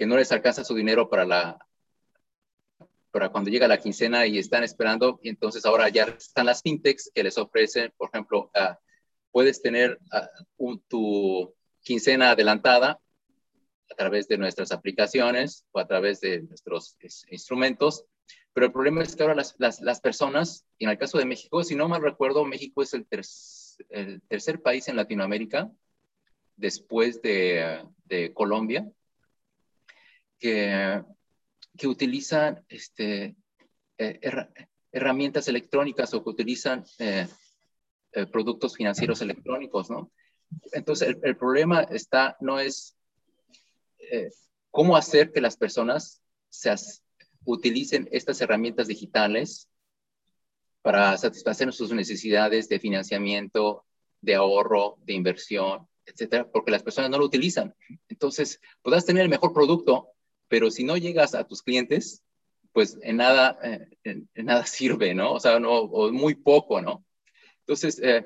[0.00, 1.58] no les alcanza su dinero para la
[3.16, 7.22] para cuando llega la quincena y están esperando, entonces ahora ya están las fintechs que
[7.22, 8.74] les ofrecen, por ejemplo, uh,
[9.30, 9.98] puedes tener
[10.58, 13.00] uh, tu quincena adelantada
[13.90, 16.98] a través de nuestras aplicaciones o a través de nuestros
[17.30, 18.04] instrumentos,
[18.52, 21.64] pero el problema es que ahora las, las, las, personas, en el caso de México,
[21.64, 23.06] si no mal recuerdo, México es el,
[23.90, 25.70] el tercer país en Latinoamérica
[26.56, 27.84] después de,
[28.34, 28.88] Colombia
[30.38, 31.02] que,
[31.76, 33.34] que utilizan este,
[33.98, 34.20] eh,
[34.92, 37.26] herramientas electrónicas o que utilizan eh,
[38.12, 40.12] eh, productos financieros electrónicos, ¿no?
[40.72, 42.96] Entonces, el problema está, no es
[44.70, 46.72] cómo hacer que las personas se
[47.44, 49.68] utilicen estas herramientas digitales
[50.86, 53.84] para satisfacer sus necesidades de financiamiento,
[54.20, 57.74] de ahorro, de inversión, etcétera, porque las personas no lo utilizan.
[58.08, 60.10] Entonces, podrás tener el mejor producto,
[60.46, 62.22] pero si no llegas a tus clientes,
[62.70, 65.32] pues en nada, eh, en, nada sirve, ¿no?
[65.32, 67.04] O sea, no, o muy poco, ¿no?
[67.62, 68.24] Entonces, eh,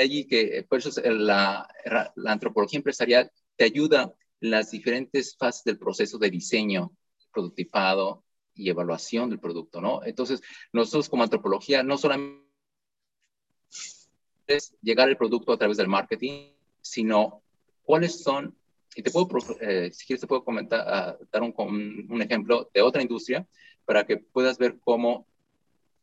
[0.00, 5.78] allí que, por eso la, la antropología empresarial te ayuda en las diferentes fases del
[5.78, 6.90] proceso de diseño,
[7.34, 8.24] productipado
[8.58, 10.04] y evaluación del producto, ¿no?
[10.04, 10.42] Entonces,
[10.72, 12.44] nosotros como antropología no solamente
[14.46, 17.42] es llegar al producto a través del marketing, sino
[17.84, 18.54] cuáles son
[18.96, 19.28] y te puedo,
[19.60, 20.80] eh, si quieres, te puedo comentar,
[21.20, 21.54] uh, dar un,
[22.10, 23.46] un, ejemplo de otra industria
[23.84, 25.26] para que puedas ver cómo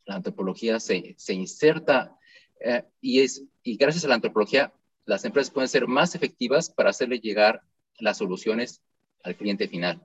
[0.05, 2.17] la antropología se, se inserta
[2.61, 4.71] eh, y, es, y gracias a la antropología
[5.05, 7.63] las empresas pueden ser más efectivas para hacerle llegar
[7.99, 8.81] las soluciones
[9.23, 10.01] al cliente final.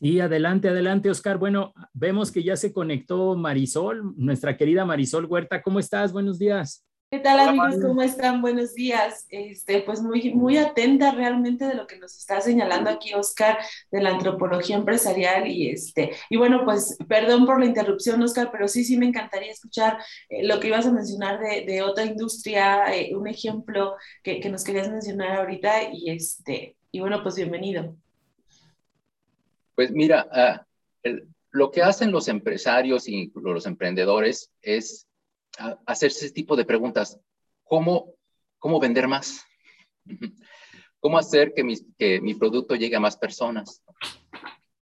[0.00, 1.38] Sí, adelante, adelante, Oscar.
[1.38, 5.60] Bueno, vemos que ya se conectó Marisol, nuestra querida Marisol Huerta.
[5.60, 6.12] ¿Cómo estás?
[6.12, 6.84] Buenos días.
[7.10, 7.82] ¿Qué tal amigos?
[7.82, 8.40] ¿Cómo están?
[8.40, 9.26] Buenos días.
[9.28, 13.58] Este, pues muy, muy atenta realmente de lo que nos está señalando aquí Oscar
[13.90, 18.68] de la antropología empresarial y este, y bueno, pues perdón por la interrupción, Oscar, pero
[18.68, 22.94] sí, sí me encantaría escuchar eh, lo que ibas a mencionar de, de otra industria,
[22.94, 27.96] eh, un ejemplo que, que, nos querías mencionar ahorita y este, y bueno, pues bienvenido.
[29.78, 30.66] Pues mira, uh,
[31.04, 35.06] el, lo que hacen los empresarios y los emprendedores es
[35.86, 37.20] hacerse ese tipo de preguntas.
[37.62, 38.16] ¿Cómo,
[38.58, 39.46] cómo vender más?
[40.98, 43.84] ¿Cómo hacer que mi, que mi producto llegue a más personas?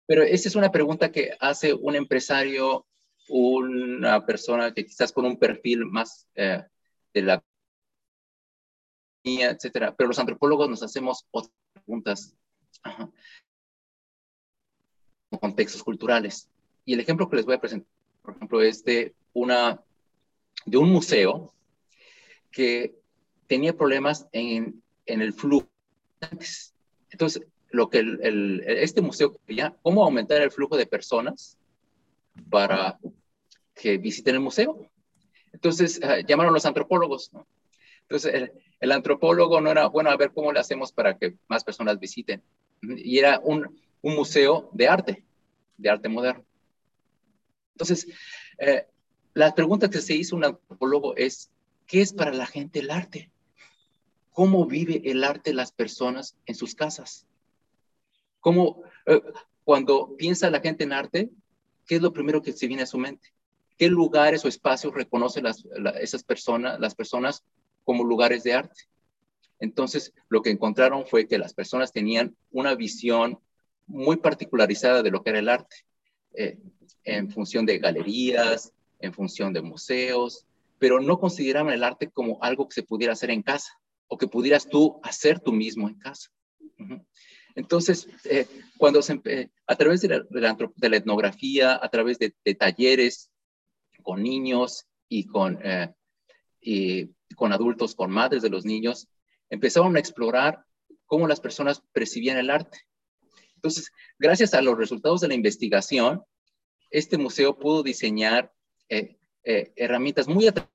[0.07, 2.87] Pero esa es una pregunta que hace un empresario
[3.31, 6.63] una persona que quizás con un perfil más eh,
[7.13, 7.45] de la
[9.25, 12.37] etcétera, pero los antropólogos nos hacemos otras preguntas
[15.39, 16.49] contextos culturales.
[16.85, 17.89] Y el ejemplo que les voy a presentar,
[18.23, 19.81] por ejemplo, es de, una,
[20.67, 21.53] de un museo
[22.51, 22.95] que
[23.47, 25.69] tenía problemas en, en el flujo.
[27.11, 31.59] Entonces, lo que el, este museo quería, cómo aumentar el flujo de personas
[32.49, 32.99] para
[33.75, 34.89] que visiten el museo.
[35.53, 37.33] Entonces, eh, llamaron los antropólogos.
[38.03, 41.99] Entonces, el, antropólogo no era, bueno, a ver cómo le hacemos para que más personas
[41.99, 42.43] visiten.
[42.83, 45.24] Y era un, un museo de arte,
[45.77, 46.45] de arte moderno.
[47.75, 48.07] Entonces,
[48.59, 48.87] eh,
[49.35, 51.51] la pregunta que se hizo un antropólogo es,
[51.87, 53.31] ¿qué es para la gente el arte?
[54.33, 57.27] ¿Cómo vive el arte las personas en sus casas?
[58.41, 59.21] ¿Cómo, eh,
[59.65, 61.31] cuando piensa la gente en arte,
[61.87, 63.33] qué es lo primero que se viene a su mente?
[63.77, 65.65] ¿Qué lugares o espacios reconocen las,
[66.01, 67.45] esas personas, las personas
[67.85, 68.85] como lugares de arte?
[69.59, 73.41] Entonces, lo que encontraron fue que las personas tenían una visión
[73.87, 75.77] muy particularizada de lo que era el arte,
[76.35, 76.59] eh,
[77.05, 80.47] en función de galerías, en función de museos,
[80.79, 83.79] pero no consideraban el arte como algo que se pudiera hacer en casa
[84.09, 86.31] o que pudieras tú hacer tú mismo en casa.
[87.55, 88.47] Entonces, eh,
[88.79, 93.31] cuando se, a través de la, etnografía, a través de, talleres
[94.03, 95.93] con niños y con, eh,
[96.61, 99.09] y con adultos, con madres de los niños,
[99.51, 100.65] empezaron a explorar
[101.07, 102.79] cómo las personas percibían el arte.
[103.65, 106.23] Entonces, gracias a los resultados de la investigación,
[106.91, 108.53] este museo pudo diseñar
[108.91, 110.71] eh, eh, herramientas muy atractivas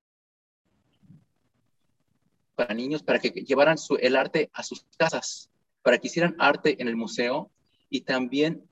[2.55, 5.51] para niños para que llevaran el arte a sus casas,
[5.83, 7.51] para que hicieran arte en el museo
[7.91, 8.67] y también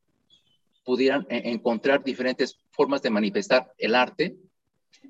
[0.83, 4.35] pudieran eh, encontrar diferentes formas de manifestar el arte,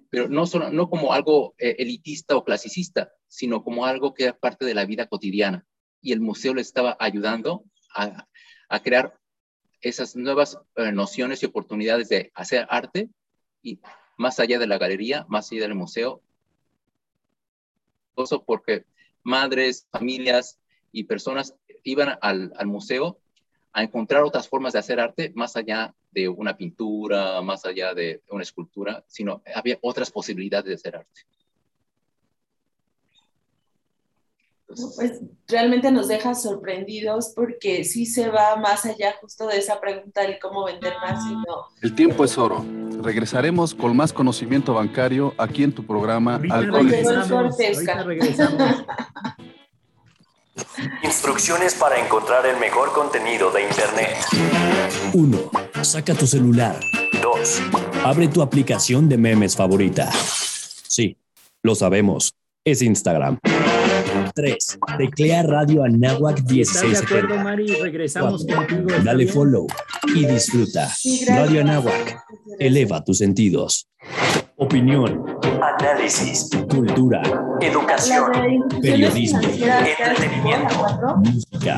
[0.09, 4.83] pero no, como algo elitista o clasicista, sino como algo que era parte de la
[4.83, 5.65] vida cotidiana.
[6.01, 7.63] Y el museo le estaba ayudando
[7.95, 8.27] a,
[8.69, 9.17] a crear
[9.81, 13.09] esas nuevas eh, nociones y oportunidades de hacer arte
[13.61, 13.79] y
[14.17, 16.21] más allá de la galería, más allá del museo.
[18.45, 18.85] Porque
[19.23, 20.59] madres, familias
[20.91, 21.53] y personas
[21.83, 23.19] iban al museo
[23.73, 28.23] a encontrar otras formas de hacer arte más allá de una pintura, más allá de
[28.29, 31.21] una escultura, sino había otras posibilidades de hacer arte.
[34.67, 40.21] Pues realmente nos deja sorprendidos porque sí se va más allá justo de esa pregunta
[40.21, 41.67] de cómo vender más y no.
[41.81, 42.65] El tiempo es oro.
[43.01, 46.41] Regresaremos con más conocimiento bancario aquí en tu programa
[51.03, 54.17] Instrucciones para encontrar el mejor contenido de Internet.
[55.13, 55.51] 1.
[55.83, 56.77] Saca tu celular.
[57.21, 57.61] 2.
[58.03, 60.11] Abre tu aplicación de memes favorita.
[60.11, 61.17] Sí,
[61.63, 62.33] lo sabemos.
[62.65, 63.39] Es Instagram.
[64.33, 64.79] 3.
[64.97, 66.93] Teclea Radio Anáhuac 16.
[66.93, 67.67] ¿Estás de acuerdo, Mari?
[67.67, 68.87] Regresamos contigo.
[69.03, 69.67] Dale follow
[70.15, 70.89] y disfruta.
[71.27, 72.23] Radio Anáhuac.
[72.59, 73.87] Eleva tus sentidos.
[74.57, 75.23] Opinión.
[75.79, 76.49] Análisis.
[76.69, 77.21] Cultura.
[77.61, 78.31] Educación.
[78.81, 79.41] Periodismo.
[79.41, 81.17] Entretenimiento.
[81.17, 81.77] Música.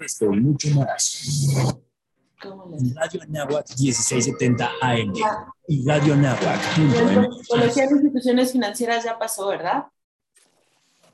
[0.00, 1.74] Esto y mucho más.
[2.40, 5.12] Radio Anáhuac 1670 AM
[5.66, 6.60] y Radio Anáhuac.
[6.78, 9.86] Antropología de instituciones financieras ya pasó, ¿verdad?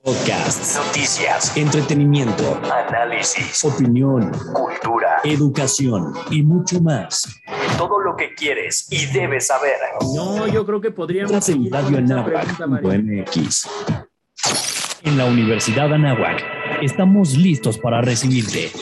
[0.04, 7.40] Podcasts, noticias, entretenimiento, análisis, opinión, cultura, educación y mucho más.
[7.78, 9.76] Todo lo que quieres y debes saber.
[10.14, 13.68] No, yo creo que podríamos en Radio Anáhuac.mx.
[15.04, 16.44] En la Universidad Anáhuac
[16.82, 18.72] estamos listos para recibirte.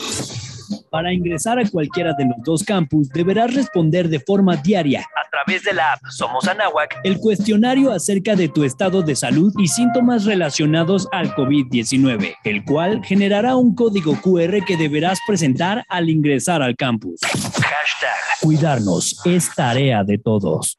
[0.93, 5.63] Para ingresar a cualquiera de los dos campus, deberás responder de forma diaria a través
[5.63, 10.25] de la app Somos Anáhuac el cuestionario acerca de tu estado de salud y síntomas
[10.25, 16.75] relacionados al COVID-19, el cual generará un código QR que deberás presentar al ingresar al
[16.75, 17.21] campus.
[17.21, 18.13] Hashtag.
[18.43, 20.77] Cuidarnos es tarea de todos.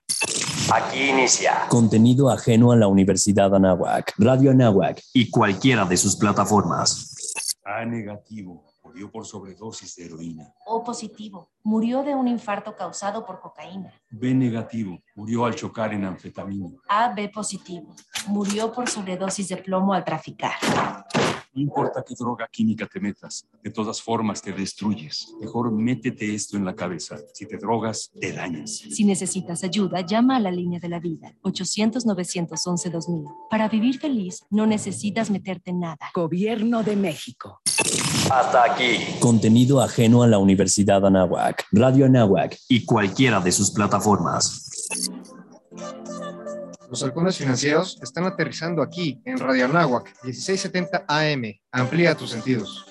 [0.72, 1.66] Aquí inicia.
[1.68, 7.56] Contenido ajeno a la Universidad Anáhuac, Radio Anáhuac y cualquiera de sus plataformas.
[7.64, 10.54] A negativo murió por sobredosis de heroína.
[10.66, 13.92] O positivo, murió de un infarto causado por cocaína.
[14.08, 16.70] B negativo, murió al chocar en anfetamina.
[16.88, 17.92] A B positivo,
[18.28, 20.52] murió por sobredosis de plomo al traficar.
[21.52, 25.34] No importa qué droga química te metas, de todas formas te destruyes.
[25.40, 27.16] Mejor métete esto en la cabeza.
[27.32, 28.76] Si te drogas, te dañas.
[28.76, 33.48] Si necesitas ayuda, llama a la línea de la vida, 800-911-2000.
[33.50, 36.10] Para vivir feliz, no necesitas meterte en nada.
[36.14, 37.60] Gobierno de México.
[38.34, 38.98] Hasta aquí.
[39.20, 44.68] Contenido ajeno a la Universidad Anáhuac, Radio Anáhuac y cualquiera de sus plataformas.
[46.90, 51.44] Los halcones financieros están aterrizando aquí en Radio Anáhuac 1670 AM.
[51.70, 52.84] Amplía tus sentidos.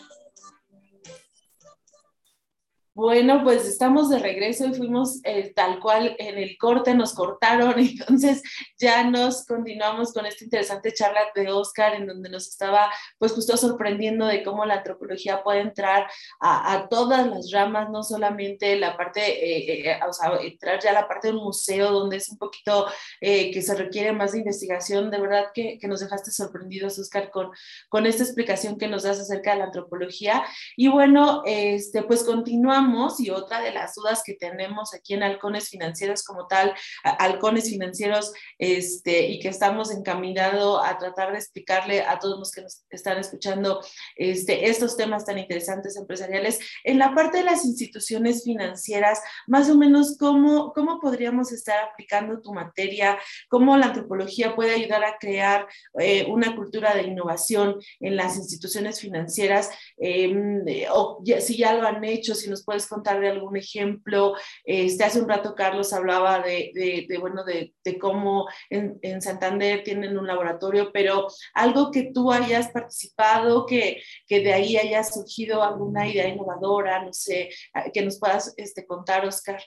[2.96, 7.74] Bueno, pues estamos de regreso y fuimos eh, tal cual en el corte, nos cortaron,
[7.80, 8.44] entonces
[8.78, 13.58] ya nos continuamos con esta interesante charla de Oscar en donde nos estaba pues justo
[13.58, 16.08] sorprendiendo de cómo la antropología puede entrar
[16.40, 20.94] a, todas las ramas, no solamente la parte, eh, eh, o sea, entrar ya a
[20.94, 22.86] la parte del museo donde es un poquito
[23.20, 27.50] que se requiere más de investigación, de verdad que, que, nos dejaste sorprendidos Oscar con,
[27.90, 30.44] con esta explicación que nos das acerca de la antropología.
[30.76, 32.83] Y bueno, este, pues continuamos
[33.20, 36.74] y otra de las dudas que tenemos aquí en Halcones Financieros como tal,
[37.04, 42.62] Halcones Financieros, este, y que estamos encaminados a tratar de explicarle a todos los que
[42.62, 43.82] nos están escuchando
[44.16, 49.78] este, estos temas tan interesantes empresariales, en la parte de las instituciones financieras, más o
[49.78, 53.18] menos cómo, cómo podríamos estar aplicando tu materia,
[53.50, 55.68] cómo la antropología puede ayudar a crear
[56.00, 62.04] eh, una cultura de innovación en las instituciones financieras, em, o si ya lo han
[62.04, 64.34] hecho, si nos pueden puedes contar de algún ejemplo?
[64.64, 66.72] Este, hace un rato Carlos hablaba de,
[67.08, 72.32] de, bueno, de, de cómo en, en, Santander tienen un laboratorio, pero algo que tú
[72.32, 77.50] hayas participado, que, que de ahí haya surgido alguna idea innovadora, no sé,
[77.94, 79.62] que nos puedas este, contar, Oscar.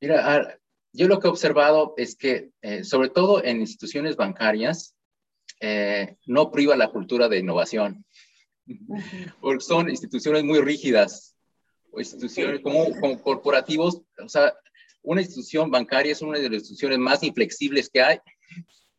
[0.00, 0.58] Mira,
[0.92, 4.96] yo lo que he observado es que, eh, sobre todo en instituciones bancarias,
[5.60, 8.06] eh, no priva la cultura de innovación
[9.40, 11.36] porque son instituciones muy rígidas,
[11.90, 14.54] o instituciones como, como, corporativos, o sea,
[15.02, 18.18] una institución bancaria es una de las instituciones más inflexibles que hay,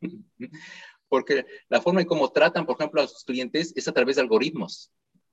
[1.10, 4.24] porque la forma en cómo tratan, por ejemplo, a sus clientes es a través de
[4.24, 4.92] algoritmos.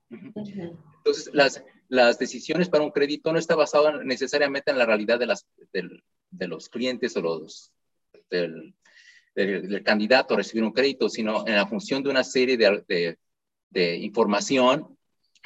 [0.09, 5.25] Entonces, las, las decisiones para un crédito no está basado necesariamente en la realidad de,
[5.25, 7.73] las, de los clientes o los,
[8.29, 8.73] del,
[9.35, 13.17] del, candidato a recibir un crédito, sino en la función de una serie de, de
[13.73, 14.97] información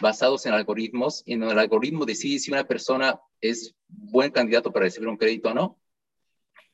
[0.01, 4.85] basados en algoritmos y en el algoritmo decide si una persona es buen candidato para
[4.85, 5.79] recibir un crédito o no.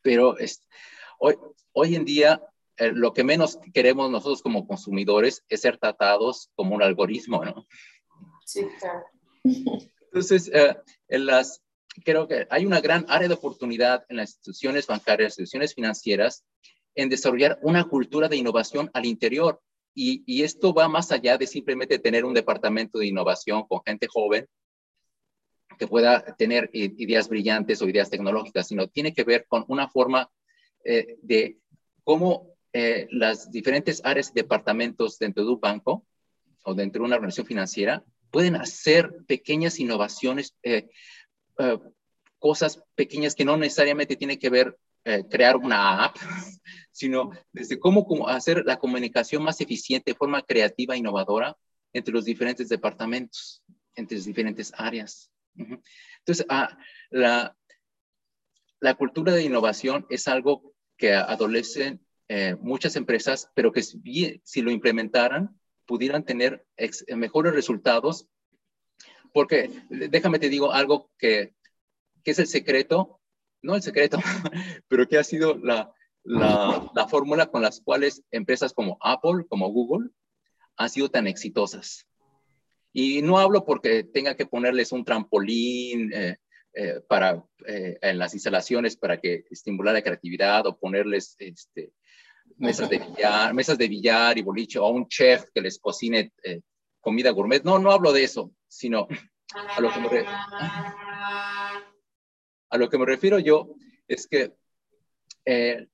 [0.02, 0.64] Pero es,
[1.20, 1.36] hoy,
[1.74, 2.42] hoy en día
[2.78, 7.68] eh, lo que menos queremos nosotros como consumidores es ser tratados como un algoritmo, ¿no?
[8.46, 9.04] Sí, claro.
[9.44, 10.78] Entonces, eh,
[11.08, 11.64] en las,
[12.06, 16.46] creo que hay una gran área de oportunidad en las instituciones bancarias, instituciones financieras,
[16.96, 19.62] en desarrollar una cultura de innovación al interior
[20.00, 24.48] y, esto va más allá de simplemente tener un departamento de innovación con gente joven
[25.80, 30.30] que pueda tener ideas brillantes o ideas tecnológicas, sino tiene que ver con una forma
[30.84, 31.58] eh, de
[32.04, 36.06] cómo eh, las diferentes áreas y departamentos dentro de un banco
[36.64, 40.88] o dentro de una organización financiera pueden hacer pequeñas innovaciones, eh,
[42.38, 44.78] cosas pequeñas que no necesariamente tienen que ver
[45.30, 46.18] crear una app,
[46.92, 51.56] sino desde cómo, hacer la comunicación más eficiente de forma creativa e innovadora
[51.94, 53.64] entre los diferentes departamentos,
[53.96, 55.32] entre las diferentes áreas.
[55.56, 56.78] Entonces, ah,
[57.10, 57.56] la,
[58.80, 64.62] la cultura de innovación es algo que adolecen eh, muchas empresas, pero que si, si,
[64.62, 66.66] lo implementaran, pudieran tener
[67.16, 68.28] mejores resultados.
[69.34, 71.54] Porque déjame te digo algo que,
[72.24, 73.17] que es el secreto,
[73.68, 74.18] no el secreto,
[74.88, 75.94] pero que ha sido la,
[76.24, 80.10] la, fórmula con las cuales empresas como Apple, como Google,
[80.78, 82.08] han sido tan exitosas.
[82.94, 86.38] Y no hablo porque tenga que ponerles un trampolín eh,
[86.74, 91.92] eh, para, eh, en las instalaciones para que estimular la creatividad o ponerles este,
[92.56, 96.32] mesas, de billar, mesas de billar y boliche o un chef que les cocine
[97.02, 97.64] comida gourmet.
[97.64, 99.08] No, no hablo de eso, sino
[99.54, 100.08] a lo que me,
[102.70, 103.76] a lo que me refiero yo
[104.08, 104.54] es que
[105.46, 105.88] eh,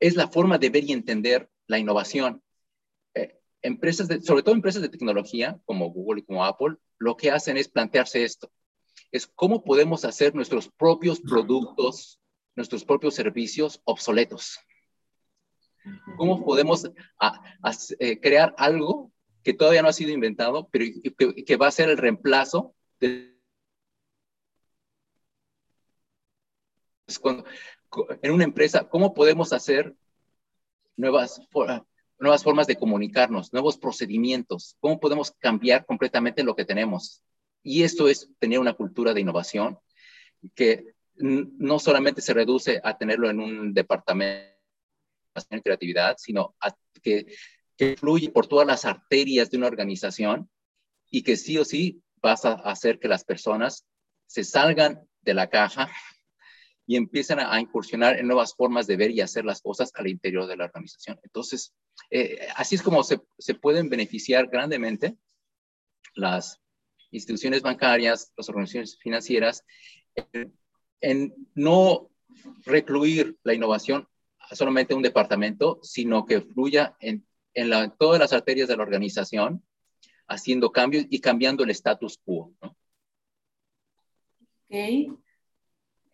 [0.00, 2.42] es la forma de ver y entender la innovación.
[3.14, 7.30] Eh, empresas, de, sobre todo empresas de tecnología como Google y como Apple, lo que
[7.30, 8.50] hacen es plantearse esto.
[9.12, 12.20] Es cómo podemos hacer nuestros propios productos,
[12.56, 14.58] nuestros propios servicios obsoletos.
[16.16, 16.90] ¿Cómo podemos
[17.98, 19.12] eh, crear algo
[19.42, 20.84] que todavía no ha sido inventado, pero
[21.16, 23.37] que, que va a ser el reemplazo de
[28.22, 29.94] en una empresa, ¿cómo podemos hacer
[30.96, 31.40] nuevas,
[32.18, 34.76] nuevas formas de comunicarnos, nuevos procedimientos?
[34.80, 37.22] ¿Cómo podemos cambiar completamente lo que tenemos?
[37.62, 39.78] Y esto es tener una cultura de innovación
[40.54, 44.54] que no solamente se reduce a tenerlo en un departamento
[45.50, 47.26] de creatividad, sino a que
[47.78, 50.50] que fluye por todas las arterias de una organización
[51.10, 53.86] y que sí o sí vas a hacer que las personas
[54.26, 55.88] se salgan de la caja
[56.88, 60.46] y empiezan a, incursionar en nuevas formas de ver y hacer las cosas al interior
[60.46, 61.20] de la organización.
[61.22, 61.74] Entonces,
[62.10, 65.14] eh, así es como se, se, pueden beneficiar grandemente
[66.14, 66.62] las
[67.10, 69.66] instituciones bancarias, las organizaciones financieras,
[71.02, 72.08] en, no
[72.64, 74.08] recluir la innovación
[74.38, 78.82] a solamente un departamento, sino que fluya en, en la, todas las arterias de la
[78.84, 79.62] organización,
[80.26, 82.54] haciendo cambios y cambiando el status quo.
[82.62, 82.74] ¿no?
[84.70, 85.20] Ok.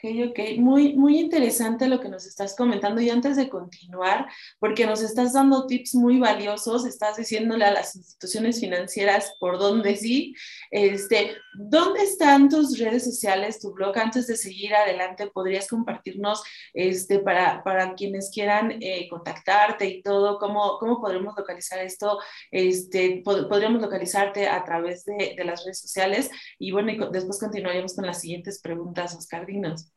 [0.05, 0.59] Ok.
[0.59, 3.01] Muy, muy interesante lo que nos estás comentando.
[3.01, 4.29] Y antes de continuar,
[4.59, 9.97] porque nos estás dando tips muy valiosos, estás diciéndole a las instituciones financieras por dónde
[9.97, 10.35] sí.
[10.71, 13.97] Este, ¿Dónde están tus redes sociales, tu blog?
[13.97, 16.43] Antes de seguir adelante, ¿podrías compartirnos
[16.75, 20.39] este, para, para quienes quieran eh, contactarte y todo?
[20.39, 22.19] ¿Cómo, cómo podremos localizar esto?
[22.51, 26.31] Este, podríamos localizarte a través de, de, las redes sociales.
[26.59, 29.94] Y bueno, después continuaremos con las siguientes preguntas, Oscar Dinos.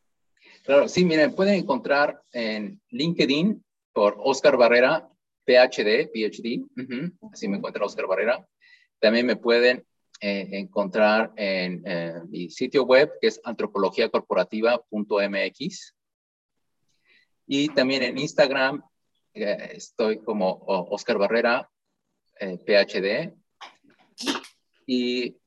[0.68, 3.64] Claro, sí, miren, pueden encontrar en LinkedIn
[3.94, 5.10] por Oscar Barrera,
[5.46, 6.66] PhD, PhD,
[7.32, 8.46] así me encuentra Oscar Barrera.
[9.00, 9.86] También me pueden
[10.20, 15.96] eh, encontrar en eh, mi sitio web, que es antropologiacorporativa.mx.
[17.48, 18.84] Y también en Instagram
[19.36, 21.72] eh, estoy como Oscar Barrera,
[22.38, 23.34] PhD.
[24.86, 25.38] Y,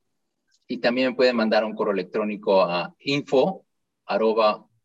[0.67, 3.67] y, también pueden mandar un correo electrónico a info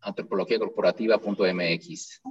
[0.01, 2.22] antropologiacorporativa.mx.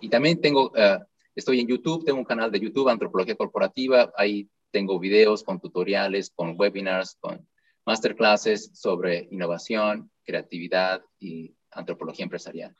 [0.00, 1.04] Y también tengo, uh,
[1.34, 6.30] estoy en YouTube, tengo un canal de YouTube, Antropología Corporativa, ahí tengo videos con tutoriales,
[6.34, 7.46] con webinars, con
[7.84, 12.74] masterclasses sobre innovación, creatividad y antropología empresarial.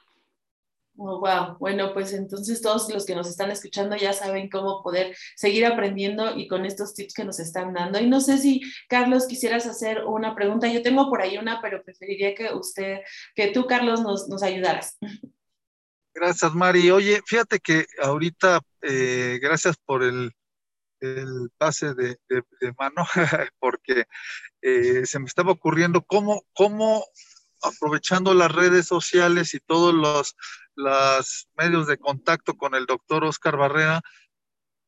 [1.01, 1.57] Wow.
[1.59, 6.37] Bueno, pues entonces todos los que nos están escuchando ya saben cómo poder seguir aprendiendo
[6.37, 7.99] y con estos tips que nos están dando.
[7.99, 10.69] Y no sé si, Carlos, quisieras hacer una pregunta.
[10.69, 12.99] Yo tengo por ahí una, pero preferiría que usted,
[13.35, 14.99] que tú, Carlos, nos, nos ayudaras.
[16.15, 16.91] Gracias, Mari.
[16.91, 20.33] Oye, fíjate que ahorita, eh, gracias por el,
[21.01, 22.19] el pase de
[22.77, 23.07] mano,
[23.59, 24.05] porque
[24.61, 27.07] eh, se me estaba ocurriendo cómo, cómo
[27.63, 30.37] aprovechando las redes sociales y todos los,
[30.81, 34.01] los medios de contacto con el doctor Oscar Barrera,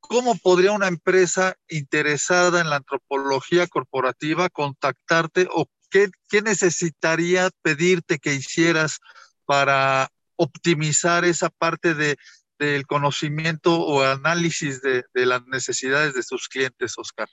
[0.01, 6.11] ¿cómo podría una empresa interesada en la antropología corporativa contactarte o qué,
[6.43, 8.99] necesitaría pedirte que hicieras
[9.45, 12.17] para optimizar esa parte de,
[12.59, 17.29] del conocimiento o análisis de, de, las necesidades de sus clientes, Oscar?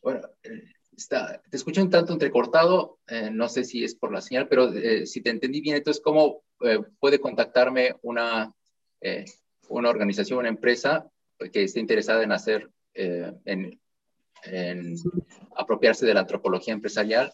[0.00, 4.48] Bueno, eh, Te escucho un tanto entrecortado, eh, no sé si es por la señal,
[4.48, 8.54] pero eh, si te entendí bien, entonces, ¿cómo eh, puede contactarme una,
[9.68, 11.10] una organización, una empresa
[11.52, 13.80] que esté interesada en hacer, en,
[15.56, 17.32] apropiarse de la antropología empresarial?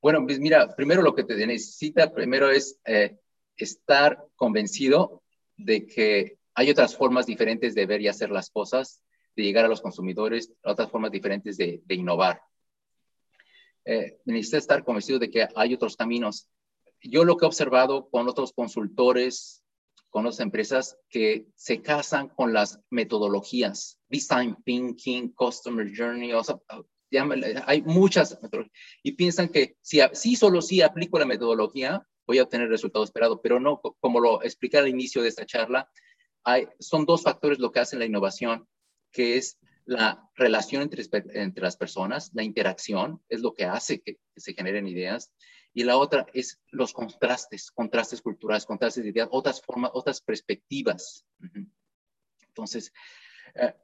[0.00, 2.80] Bueno, pues mira, primero lo que te necesita, primero es
[3.56, 5.22] estar convencido
[5.56, 9.02] de que hay otras formas diferentes de ver y hacer las cosas,
[9.36, 12.40] de llegar a los consumidores, otras formas diferentes de innovar
[13.84, 16.48] eh, necesita estar convencido de que hay otros caminos.
[17.02, 19.62] Yo lo que he observado con otros consultores,
[20.10, 26.56] con otras empresas que se casan con las metodologías, design thinking, customer journey, o sea,
[27.66, 28.38] hay muchas
[29.02, 33.04] y piensan que si, si solo si aplico la metodología voy a obtener el resultado
[33.04, 35.90] esperado, pero no, como lo expliqué al inicio de esta charla,
[36.42, 38.66] hay, son dos factores lo que hacen la innovación,
[39.12, 41.04] que es la relación entre,
[41.34, 45.32] entre las personas, la interacción, es lo que hace que, se generen ideas.
[45.72, 51.24] Y la otra es los contrastes, contrastes culturales, contrastes de ideas, otras formas, otras perspectivas.
[52.48, 52.92] Entonces,
[53.54, 53.74] eh,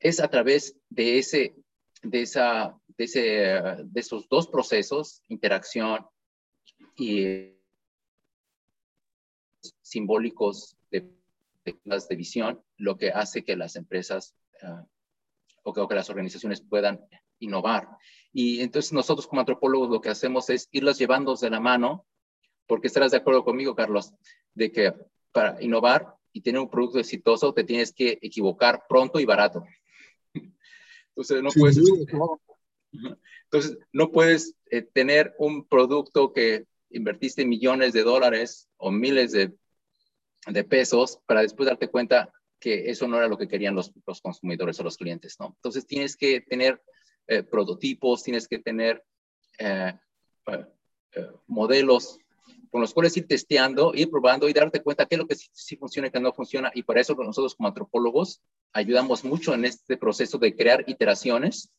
[0.00, 1.54] es a través de, ese,
[2.02, 6.06] de, esa, de, ese, de esos dos procesos, interacción
[6.96, 7.52] y
[9.80, 11.08] simbólicos de,
[11.64, 14.84] de, visión, lo que hace que las empresas uh,
[15.62, 17.00] o que, o que las organizaciones puedan
[17.38, 17.88] innovar.
[18.32, 22.06] Y entonces nosotros como antropólogos lo que hacemos es irlas llevando de la mano,
[22.66, 24.12] porque estarás de acuerdo conmigo, Carlos,
[24.54, 24.94] de que
[25.32, 29.64] para innovar y tener un producto exitoso te tienes que equivocar pronto y barato.
[31.08, 31.78] Entonces no puedes,
[33.44, 39.52] entonces, no puedes eh, tener un producto que invertiste millones de dólares o miles de,
[40.46, 42.32] de pesos para después darte cuenta
[42.62, 45.54] que eso no era lo que querían los, los consumidores o los clientes, ¿no?
[45.56, 46.80] Entonces tienes que tener
[47.26, 49.02] eh, prototipos, tienes que tener
[49.58, 49.92] eh,
[50.46, 50.66] eh,
[51.16, 52.18] eh modelos
[52.70, 55.76] con los cuales ir testeando, ir probando y darte cuenta qué es lo que sí,
[55.76, 56.70] funciona y qué no funciona.
[56.72, 58.40] Y para eso nosotros como antropólogos
[58.72, 61.70] ayudamos mucho en este proceso de crear iteraciones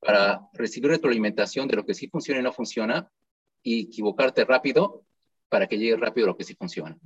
[0.00, 3.10] para recibir retroalimentación de lo que sí funciona y no funciona
[3.62, 5.04] y equivocarte rápido
[5.50, 6.98] para que llegue rápido lo que sí funciona.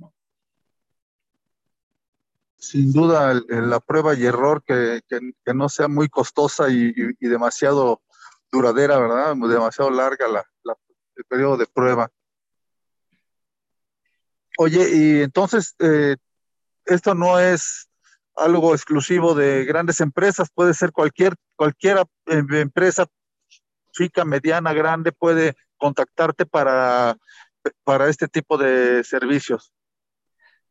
[2.63, 8.01] Sin duda, la prueba y error que, que, no sea muy costosa y, demasiado
[8.49, 9.35] duradera, ¿verdad?
[9.35, 10.45] Demasiado larga la,
[11.17, 12.09] el periodo de prueba.
[14.57, 16.15] Oye, y entonces, eh,
[16.85, 17.89] esto no es
[18.33, 21.97] algo exclusivo de grandes empresas, puede ser cualquier, cualquier
[22.27, 23.07] eh, empresa
[23.91, 27.17] chica, mediana, grande, puede contactarte para,
[27.83, 29.73] para este tipo de servicios.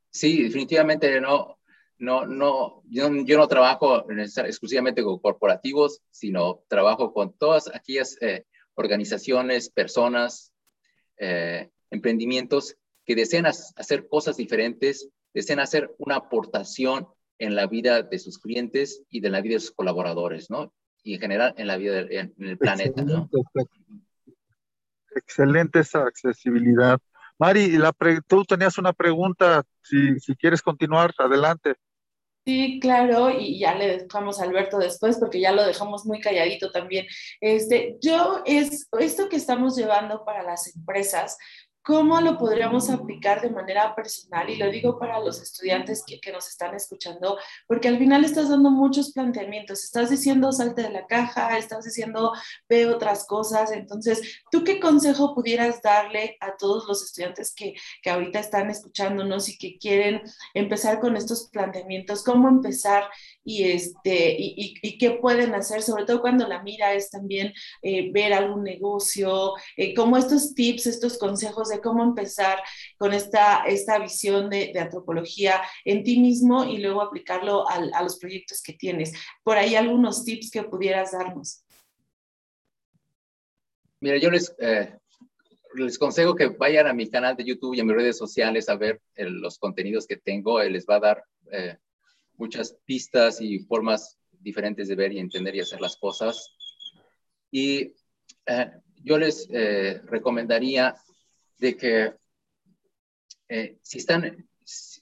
[0.09, 1.59] Sí, definitivamente no,
[2.03, 8.45] no, no, yo, no trabajo exclusivamente con corporativos, sino trabajo con todas aquellas eh,
[8.75, 10.53] organizaciones, personas,
[11.91, 12.75] emprendimientos
[13.07, 17.07] que desean hacer cosas diferentes, desean hacer una aportación
[17.39, 20.75] en la vida de sus clientes y de la vida de sus colaboradores, ¿no?
[21.05, 23.31] Y en general en la vida del planeta, ¿no?
[25.15, 26.99] Excelente esa accesibilidad.
[27.39, 27.95] Mari, la
[28.27, 31.77] tú tenías una pregunta, si, si quieres continuar, adelante.
[32.45, 36.73] Sí, claro, y ya le dejamos a Alberto después porque ya lo dejamos muy calladito
[36.73, 37.07] también.
[37.41, 41.39] Este, yo es esto que estamos llevando para las empresas,
[41.85, 44.49] ¿Cómo lo podríamos aplicar de manera personal?
[44.49, 48.71] Y lo digo para los estudiantes que, nos están escuchando, porque al final estás dando
[48.71, 52.33] muchos planteamientos, estás diciendo salte de la caja, estás diciendo
[52.69, 53.73] ve otras cosas.
[53.73, 59.49] Entonces, ¿tú qué consejo pudieras darle a todos los estudiantes que, que ahorita están escuchándonos
[59.49, 60.23] y que quieren
[60.55, 62.23] empezar con estos planteamientos?
[62.23, 63.11] ¿Cómo empezar
[63.45, 65.83] y, este, y, y, qué pueden hacer?
[65.83, 70.87] Sobre todo cuando la mira es también eh, ver algún negocio, eh, como estos tips,
[70.87, 72.63] estos consejos de cómo empezar
[72.99, 78.63] con esta, esta visión de, antropología en ti mismo y luego aplicarlo a los proyectos
[78.63, 79.13] que tienes.
[79.43, 81.65] Por ahí algunos tips que pudieras darnos.
[84.03, 84.99] Mira, yo les, eh,
[85.75, 88.75] les consejo que vayan a mi canal de YouTube y a mis redes sociales a
[88.75, 90.61] ver eh, los contenidos que tengo.
[90.61, 91.25] Les va a dar
[92.37, 96.55] muchas pistas y formas diferentes de ver y entender y hacer las cosas.
[97.51, 97.95] Y
[99.05, 99.49] yo les
[100.05, 100.97] recomendaría
[101.59, 102.15] de que
[103.55, 104.49] eh, si están,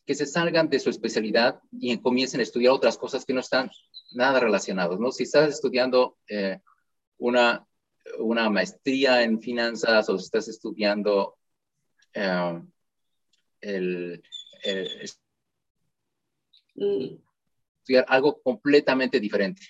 [0.04, 3.70] que se salgan de su especialidad y comiencen a estudiar otras cosas que no están
[4.12, 5.12] nada relacionadas, ¿no?
[5.12, 6.58] Si estás estudiando eh,
[7.18, 7.64] una,
[8.18, 11.36] una maestría en finanzas o si estás estudiando
[12.12, 12.60] eh,
[13.60, 14.22] el,
[16.80, 19.62] estudiar algo completamente diferente,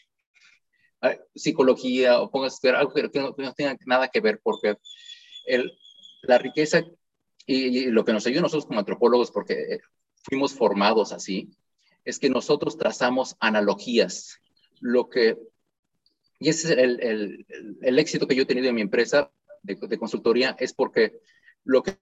[1.35, 4.77] psicología o pongas a estudiar algo que no, que no tenga nada que ver porque
[5.47, 5.73] el,
[6.23, 6.85] la riqueza
[7.47, 9.81] y, lo que nos ayuda nosotros como antropólogos, porque
[10.23, 11.51] fuimos formados así,
[12.05, 14.39] es que nosotros trazamos analogías.
[14.81, 15.37] Lo que,
[16.39, 17.47] y ese es el, el,
[17.83, 19.33] el éxito que yo he tenido en mi empresa
[19.63, 21.21] de, de, consultoría, es porque
[21.65, 21.99] lo que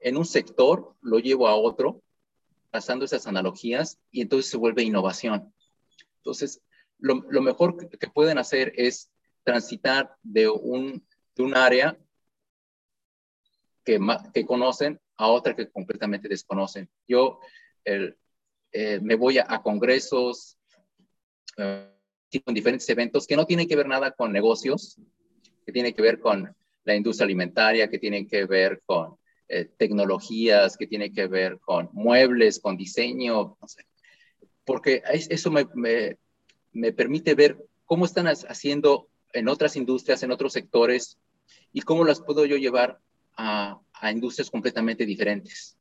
[0.00, 2.02] en un sector lo llevo a otro,
[2.70, 5.52] pasando esas analogías, y entonces se vuelve innovación.
[6.18, 6.62] Entonces,
[6.98, 9.10] lo, mejor que, pueden hacer es
[9.44, 11.96] transitar de un, de un área
[13.84, 14.00] que,
[14.34, 16.90] que conocen a otra que completamente desconocen.
[17.06, 17.40] Yo
[17.84, 18.16] el,
[18.72, 20.58] eh, me voy a, congresos,
[21.56, 21.90] eh,
[22.30, 25.00] diferentes eventos que no tienen que ver nada con negocios,
[25.64, 26.54] que tienen que ver con
[26.84, 29.16] la industria alimentaria, que tienen que ver con
[29.48, 33.86] eh, tecnologías, que tienen que ver con muebles, con diseño, no sé.
[34.64, 36.18] porque eso me, me,
[36.72, 41.18] me permite ver cómo están haciendo en otras industrias, en otros sectores,
[41.72, 43.00] y cómo las puedo yo llevar
[43.36, 43.80] a,
[44.10, 45.76] industrias completamente diferentes.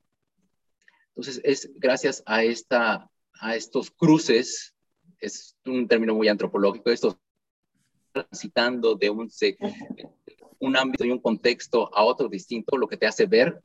[1.09, 3.09] Entonces, es gracias a, esta,
[3.39, 4.75] a estos cruces,
[5.19, 7.17] es un término muy antropológico, estos
[8.11, 9.29] transitando de un,
[10.59, 13.61] un ámbito y un contexto a otro distinto, lo que te hace ver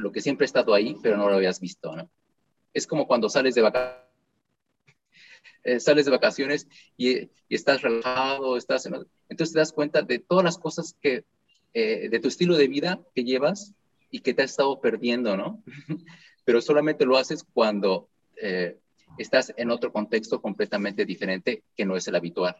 [0.00, 1.94] lo que siempre ha estado ahí, pero no lo habías visto.
[1.94, 2.10] ¿no?
[2.72, 4.10] Es como cuando sales de vacaciones.
[5.62, 6.66] Eh, sales de
[6.96, 8.86] y, estás relajado, estás
[9.28, 11.24] entonces te das cuenta de todas las cosas que
[11.74, 13.74] eh, de tu estilo de vida que llevas
[14.10, 15.62] y que te has estado perdiendo, ¿no?
[16.44, 18.08] Pero solamente lo haces cuando
[18.40, 18.78] eh,
[19.18, 22.56] estás en otro contexto completamente diferente que no es el habitual.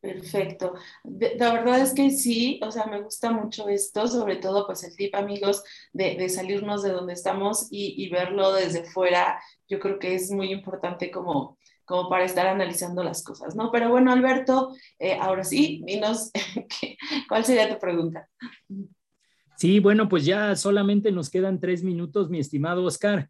[0.00, 0.74] Perfecto.
[1.04, 4.96] la verdad es que sí, o sea, me gusta mucho esto, sobre todo pues el
[4.96, 9.42] tip, amigos, de, de salirnos de donde estamos y, verlo desde fuera.
[9.68, 13.72] Yo creo que es muy importante como como para estar analizando las cosas, ¿no?
[13.72, 16.30] Pero bueno, Alberto, eh, ahora sí, dinos,
[17.28, 18.28] ¿cuál sería tu pregunta?
[19.56, 23.28] Sí, bueno, pues ya solamente nos quedan tres minutos, mi estimado Oscar.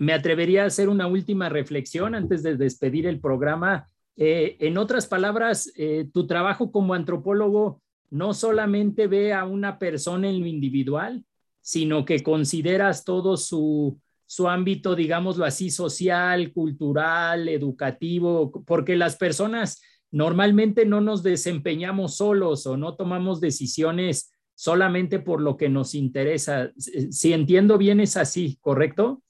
[0.00, 3.88] Me atrevería a hacer una última reflexión antes de despedir el programa.
[4.16, 10.28] Eh, en otras palabras, eh, tu trabajo como antropólogo no solamente ve a una persona
[10.28, 11.24] en lo individual,
[11.62, 19.80] sino que consideras todo su, su ámbito, digámoslo así, social, cultural, educativo, porque las personas
[20.10, 26.70] normalmente no nos desempeñamos solos o no tomamos decisiones solamente por lo que nos interesa.
[26.76, 29.22] Si entiendo bien, es así, ¿correcto?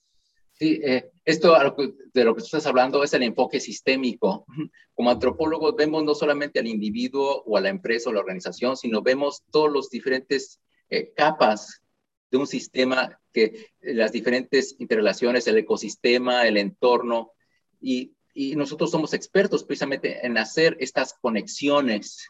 [0.54, 1.54] Sí, eh, esto
[2.12, 4.44] de lo que tú estás hablando es el enfoque sistémico.
[4.94, 9.02] Como antropólogos vemos no solamente al individuo o a la empresa o la organización, sino
[9.02, 11.80] vemos todos los diferentes eh, capas
[12.30, 17.32] de un sistema que las diferentes interrelaciones, el ecosistema, el entorno,
[17.80, 22.28] y, y nosotros somos expertos precisamente en hacer estas conexiones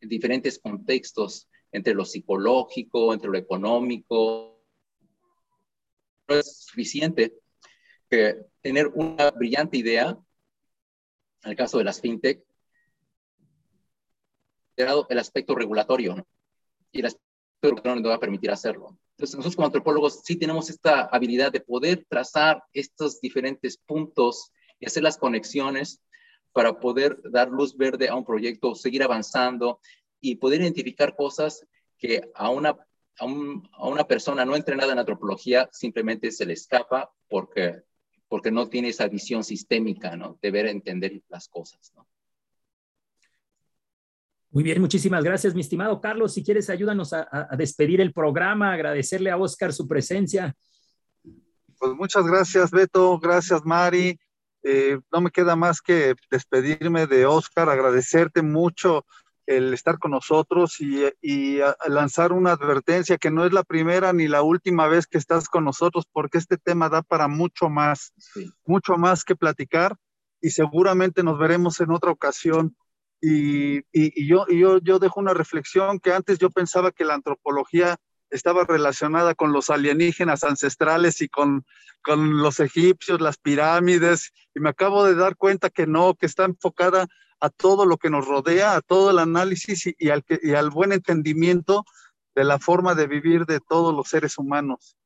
[0.00, 4.64] en diferentes contextos entre lo psicológico, entre lo económico.
[6.28, 7.34] No es suficiente
[8.08, 10.18] que tener una brillante idea,
[11.44, 12.42] en el caso de las fintech,
[14.76, 16.26] el aspecto regulatorio,
[16.92, 17.24] y el aspecto
[17.62, 18.98] regulatorio no va a permitir hacerlo.
[19.16, 24.86] Entonces, nosotros como antropólogos sí tenemos esta habilidad de poder trazar estos diferentes puntos y
[24.86, 26.00] hacer las conexiones
[26.52, 29.80] para poder dar luz verde a un proyecto, seguir avanzando
[30.20, 31.66] y poder identificar cosas
[31.98, 32.76] que a una,
[33.18, 33.24] a,
[33.88, 37.82] una persona no entrenada en antropología simplemente se le escapa porque,
[38.28, 40.38] porque no tiene esa visión sistémica, ¿no?
[40.40, 42.06] De ver, entender las cosas, ¿no?
[44.50, 46.32] Muy bien, muchísimas gracias, mi estimado Carlos.
[46.32, 50.56] Si quieres, ayúdanos a, a, despedir el programa, agradecerle a Oscar su presencia.
[51.78, 53.18] Pues muchas gracias, Beto.
[53.18, 54.18] Gracias, Mari.
[54.62, 59.04] Eh, no me queda más que despedirme de Oscar, agradecerte mucho
[59.48, 64.42] el estar con nosotros y, lanzar una advertencia que no es la primera ni la
[64.42, 68.12] última vez que estás con nosotros, porque este tema da para mucho más,
[68.66, 69.96] mucho más que platicar
[70.42, 72.76] y seguramente nos veremos en otra ocasión.
[73.22, 73.80] Y,
[74.28, 77.96] yo, yo, yo dejo una reflexión que antes yo pensaba que la antropología
[78.30, 81.64] estaba relacionada con los alienígenas ancestrales y con,
[82.02, 86.44] con los egipcios, las pirámides, y me acabo de dar cuenta que no, que está
[86.44, 87.08] enfocada
[87.40, 90.92] a todo lo que nos rodea, a todo el análisis y, al, y al buen
[90.92, 91.84] entendimiento
[92.34, 94.96] de la forma de vivir de todos los seres humanos.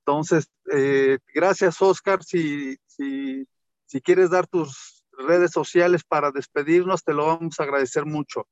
[0.00, 3.46] Entonces, eh, gracias Oscar, si, si,
[3.86, 8.46] si quieres dar tus redes sociales para despedirnos, te lo vamos a agradecer mucho.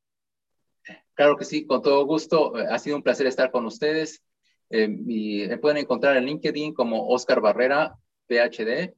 [1.14, 2.54] Claro que sí, con todo gusto.
[2.56, 4.22] Ha sido un placer estar con ustedes.
[4.70, 7.94] Eh, me pueden encontrar en LinkedIn como Oscar Barrera,
[8.26, 8.94] PhD.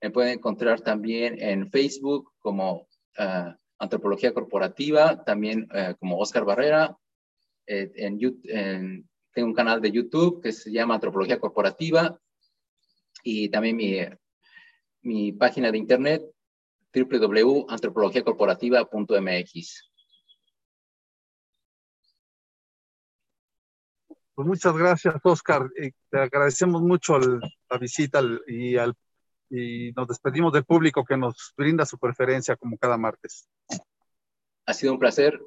[0.00, 2.88] Me pueden encontrar también en Facebook como
[3.18, 6.96] uh, Antropología Corporativa, también uh, como Oscar Barrera.
[7.66, 12.20] Eh, en, en, tengo un canal de YouTube que se llama Antropología Corporativa
[13.22, 14.00] y también mi,
[15.02, 16.22] mi página de internet
[16.92, 19.90] www.antropologiacorporativa.mx.
[24.34, 25.70] Pues muchas gracias, Oscar.
[26.10, 28.94] te agradecemos mucho la visita y, al,
[29.54, 33.48] y nos despedimos del público que nos brinda su preferencia como cada martes.
[34.66, 35.40] Ha sido un placer.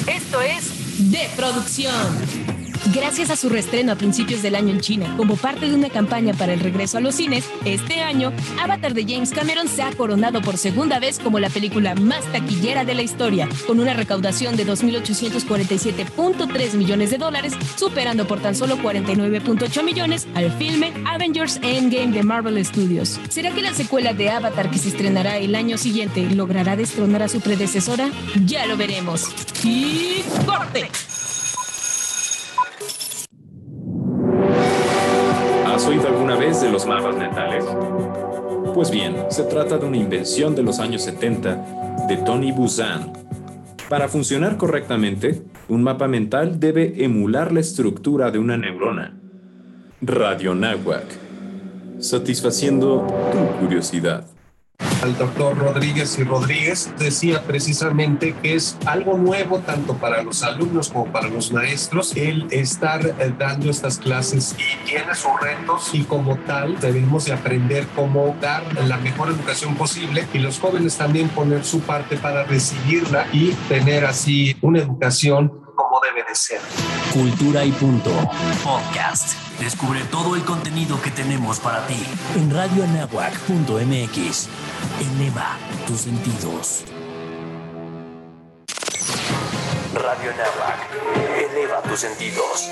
[0.07, 2.56] Esto es de producción.
[2.93, 6.33] Gracias a su restreno a principios del año en China, como parte de una campaña
[6.33, 8.31] para el regreso a los cines, este año,
[8.61, 12.85] Avatar de James Cameron se ha coronado por segunda vez como la película más taquillera
[12.85, 18.77] de la historia, con una recaudación de 2.847.3 millones de dólares, superando por tan solo
[18.77, 23.19] 49.8 millones al filme Avengers Endgame de Marvel Studios.
[23.27, 27.27] ¿Será que la secuela de Avatar que se estrenará el año siguiente logrará destronar a
[27.27, 28.09] su predecesora?
[28.45, 29.27] Ya lo veremos.
[29.63, 30.89] ¡Y corte!
[36.61, 37.65] De los mapas mentales?
[38.73, 43.13] Pues bien, se trata de una invención de los años 70 de Tony Buzan.
[43.89, 49.17] Para funcionar correctamente, un mapa mental debe emular la estructura de una neurona.
[50.01, 51.05] Radio Nahuac,
[51.99, 54.25] satisfaciendo tu curiosidad
[55.07, 60.89] al doctor Rodríguez y Rodríguez decía precisamente que es algo nuevo tanto para los alumnos
[60.89, 66.03] como para los maestros el estar eh, dando estas clases y tiene sus retos y
[66.03, 71.29] como tal debemos de aprender cómo dar la mejor educación posible y los jóvenes también
[71.29, 76.59] poner su parte para recibirla y tener así una educación como debe de ser.
[77.13, 78.11] Cultura y punto.
[78.63, 79.46] Podcast.
[79.59, 81.97] Descubre todo el contenido que tenemos para ti
[82.35, 84.49] en radioanahuac.mx.
[85.01, 86.83] Eleva tus sentidos.
[89.93, 90.79] Radio Nahuac.
[91.51, 92.69] Eleva tus sentidos.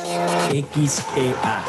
[0.51, 1.63] XEA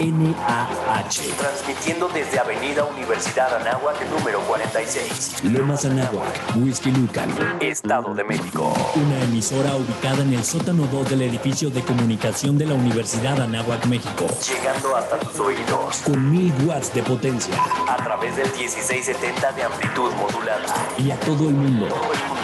[0.00, 1.36] NAH.
[1.38, 5.44] Transmitiendo desde Avenida Universidad Anáhuac, número 46.
[5.44, 7.30] Lomas Anáhuac, Whisky Lucan.
[7.60, 8.72] Estado de México.
[8.96, 13.84] Una emisora ubicada en el sótano 2 del edificio de comunicación de la Universidad Anáhuac,
[13.86, 14.26] México.
[14.46, 15.96] Llegando hasta tus oídos.
[16.04, 17.54] Con mil watts de potencia.
[17.88, 20.74] A través del 1670 de amplitud modulada.
[20.98, 21.88] Y a todo el mundo.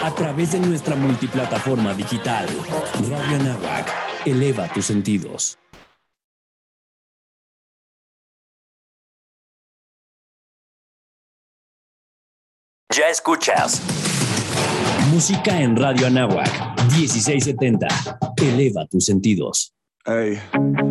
[0.03, 2.47] A través de nuestra multiplataforma digital.
[3.09, 3.87] Radio Anáhuac.
[4.25, 5.57] Eleva tus sentidos.
[12.91, 13.83] Ya escuchas.
[15.11, 16.49] Música en Radio Anáhuac
[16.97, 17.87] 1670.
[18.37, 19.75] Eleva tus sentidos.
[20.07, 20.39] Hey.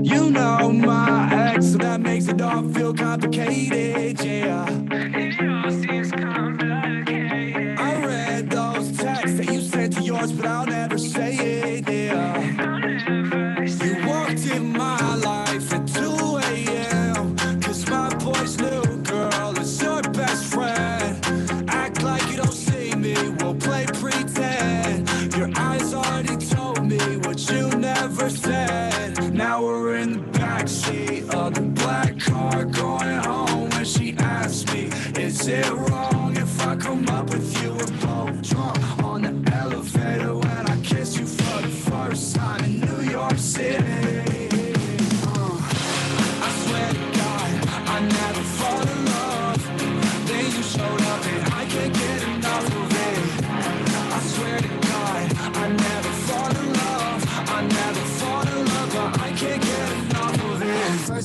[0.05, 5.28] You know my ex, so that makes it all feel complicated, yeah.
[35.49, 35.78] said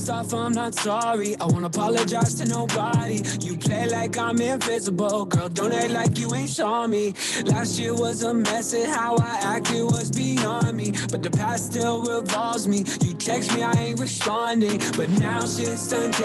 [0.10, 1.38] Off, I'm not sorry.
[1.40, 3.22] I won't apologize to nobody.
[3.40, 5.48] You play like I'm invisible, girl.
[5.48, 7.14] Don't act like you ain't saw me.
[7.46, 10.92] Last year was a mess, and how I acted was beyond me.
[11.10, 12.80] But the past still revolves me.
[13.02, 14.80] You text me, I ain't responding.
[14.98, 16.18] But now shit's changed.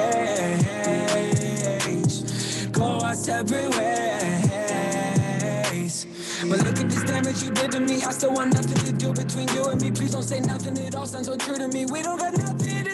[2.72, 4.48] Go our separate ways.
[6.48, 8.02] But look at this damage you did to me.
[8.02, 9.90] I still want nothing to do between you and me.
[9.92, 10.76] Please don't say nothing.
[10.78, 11.86] It all sounds so true to me.
[11.86, 12.87] We don't got nothing.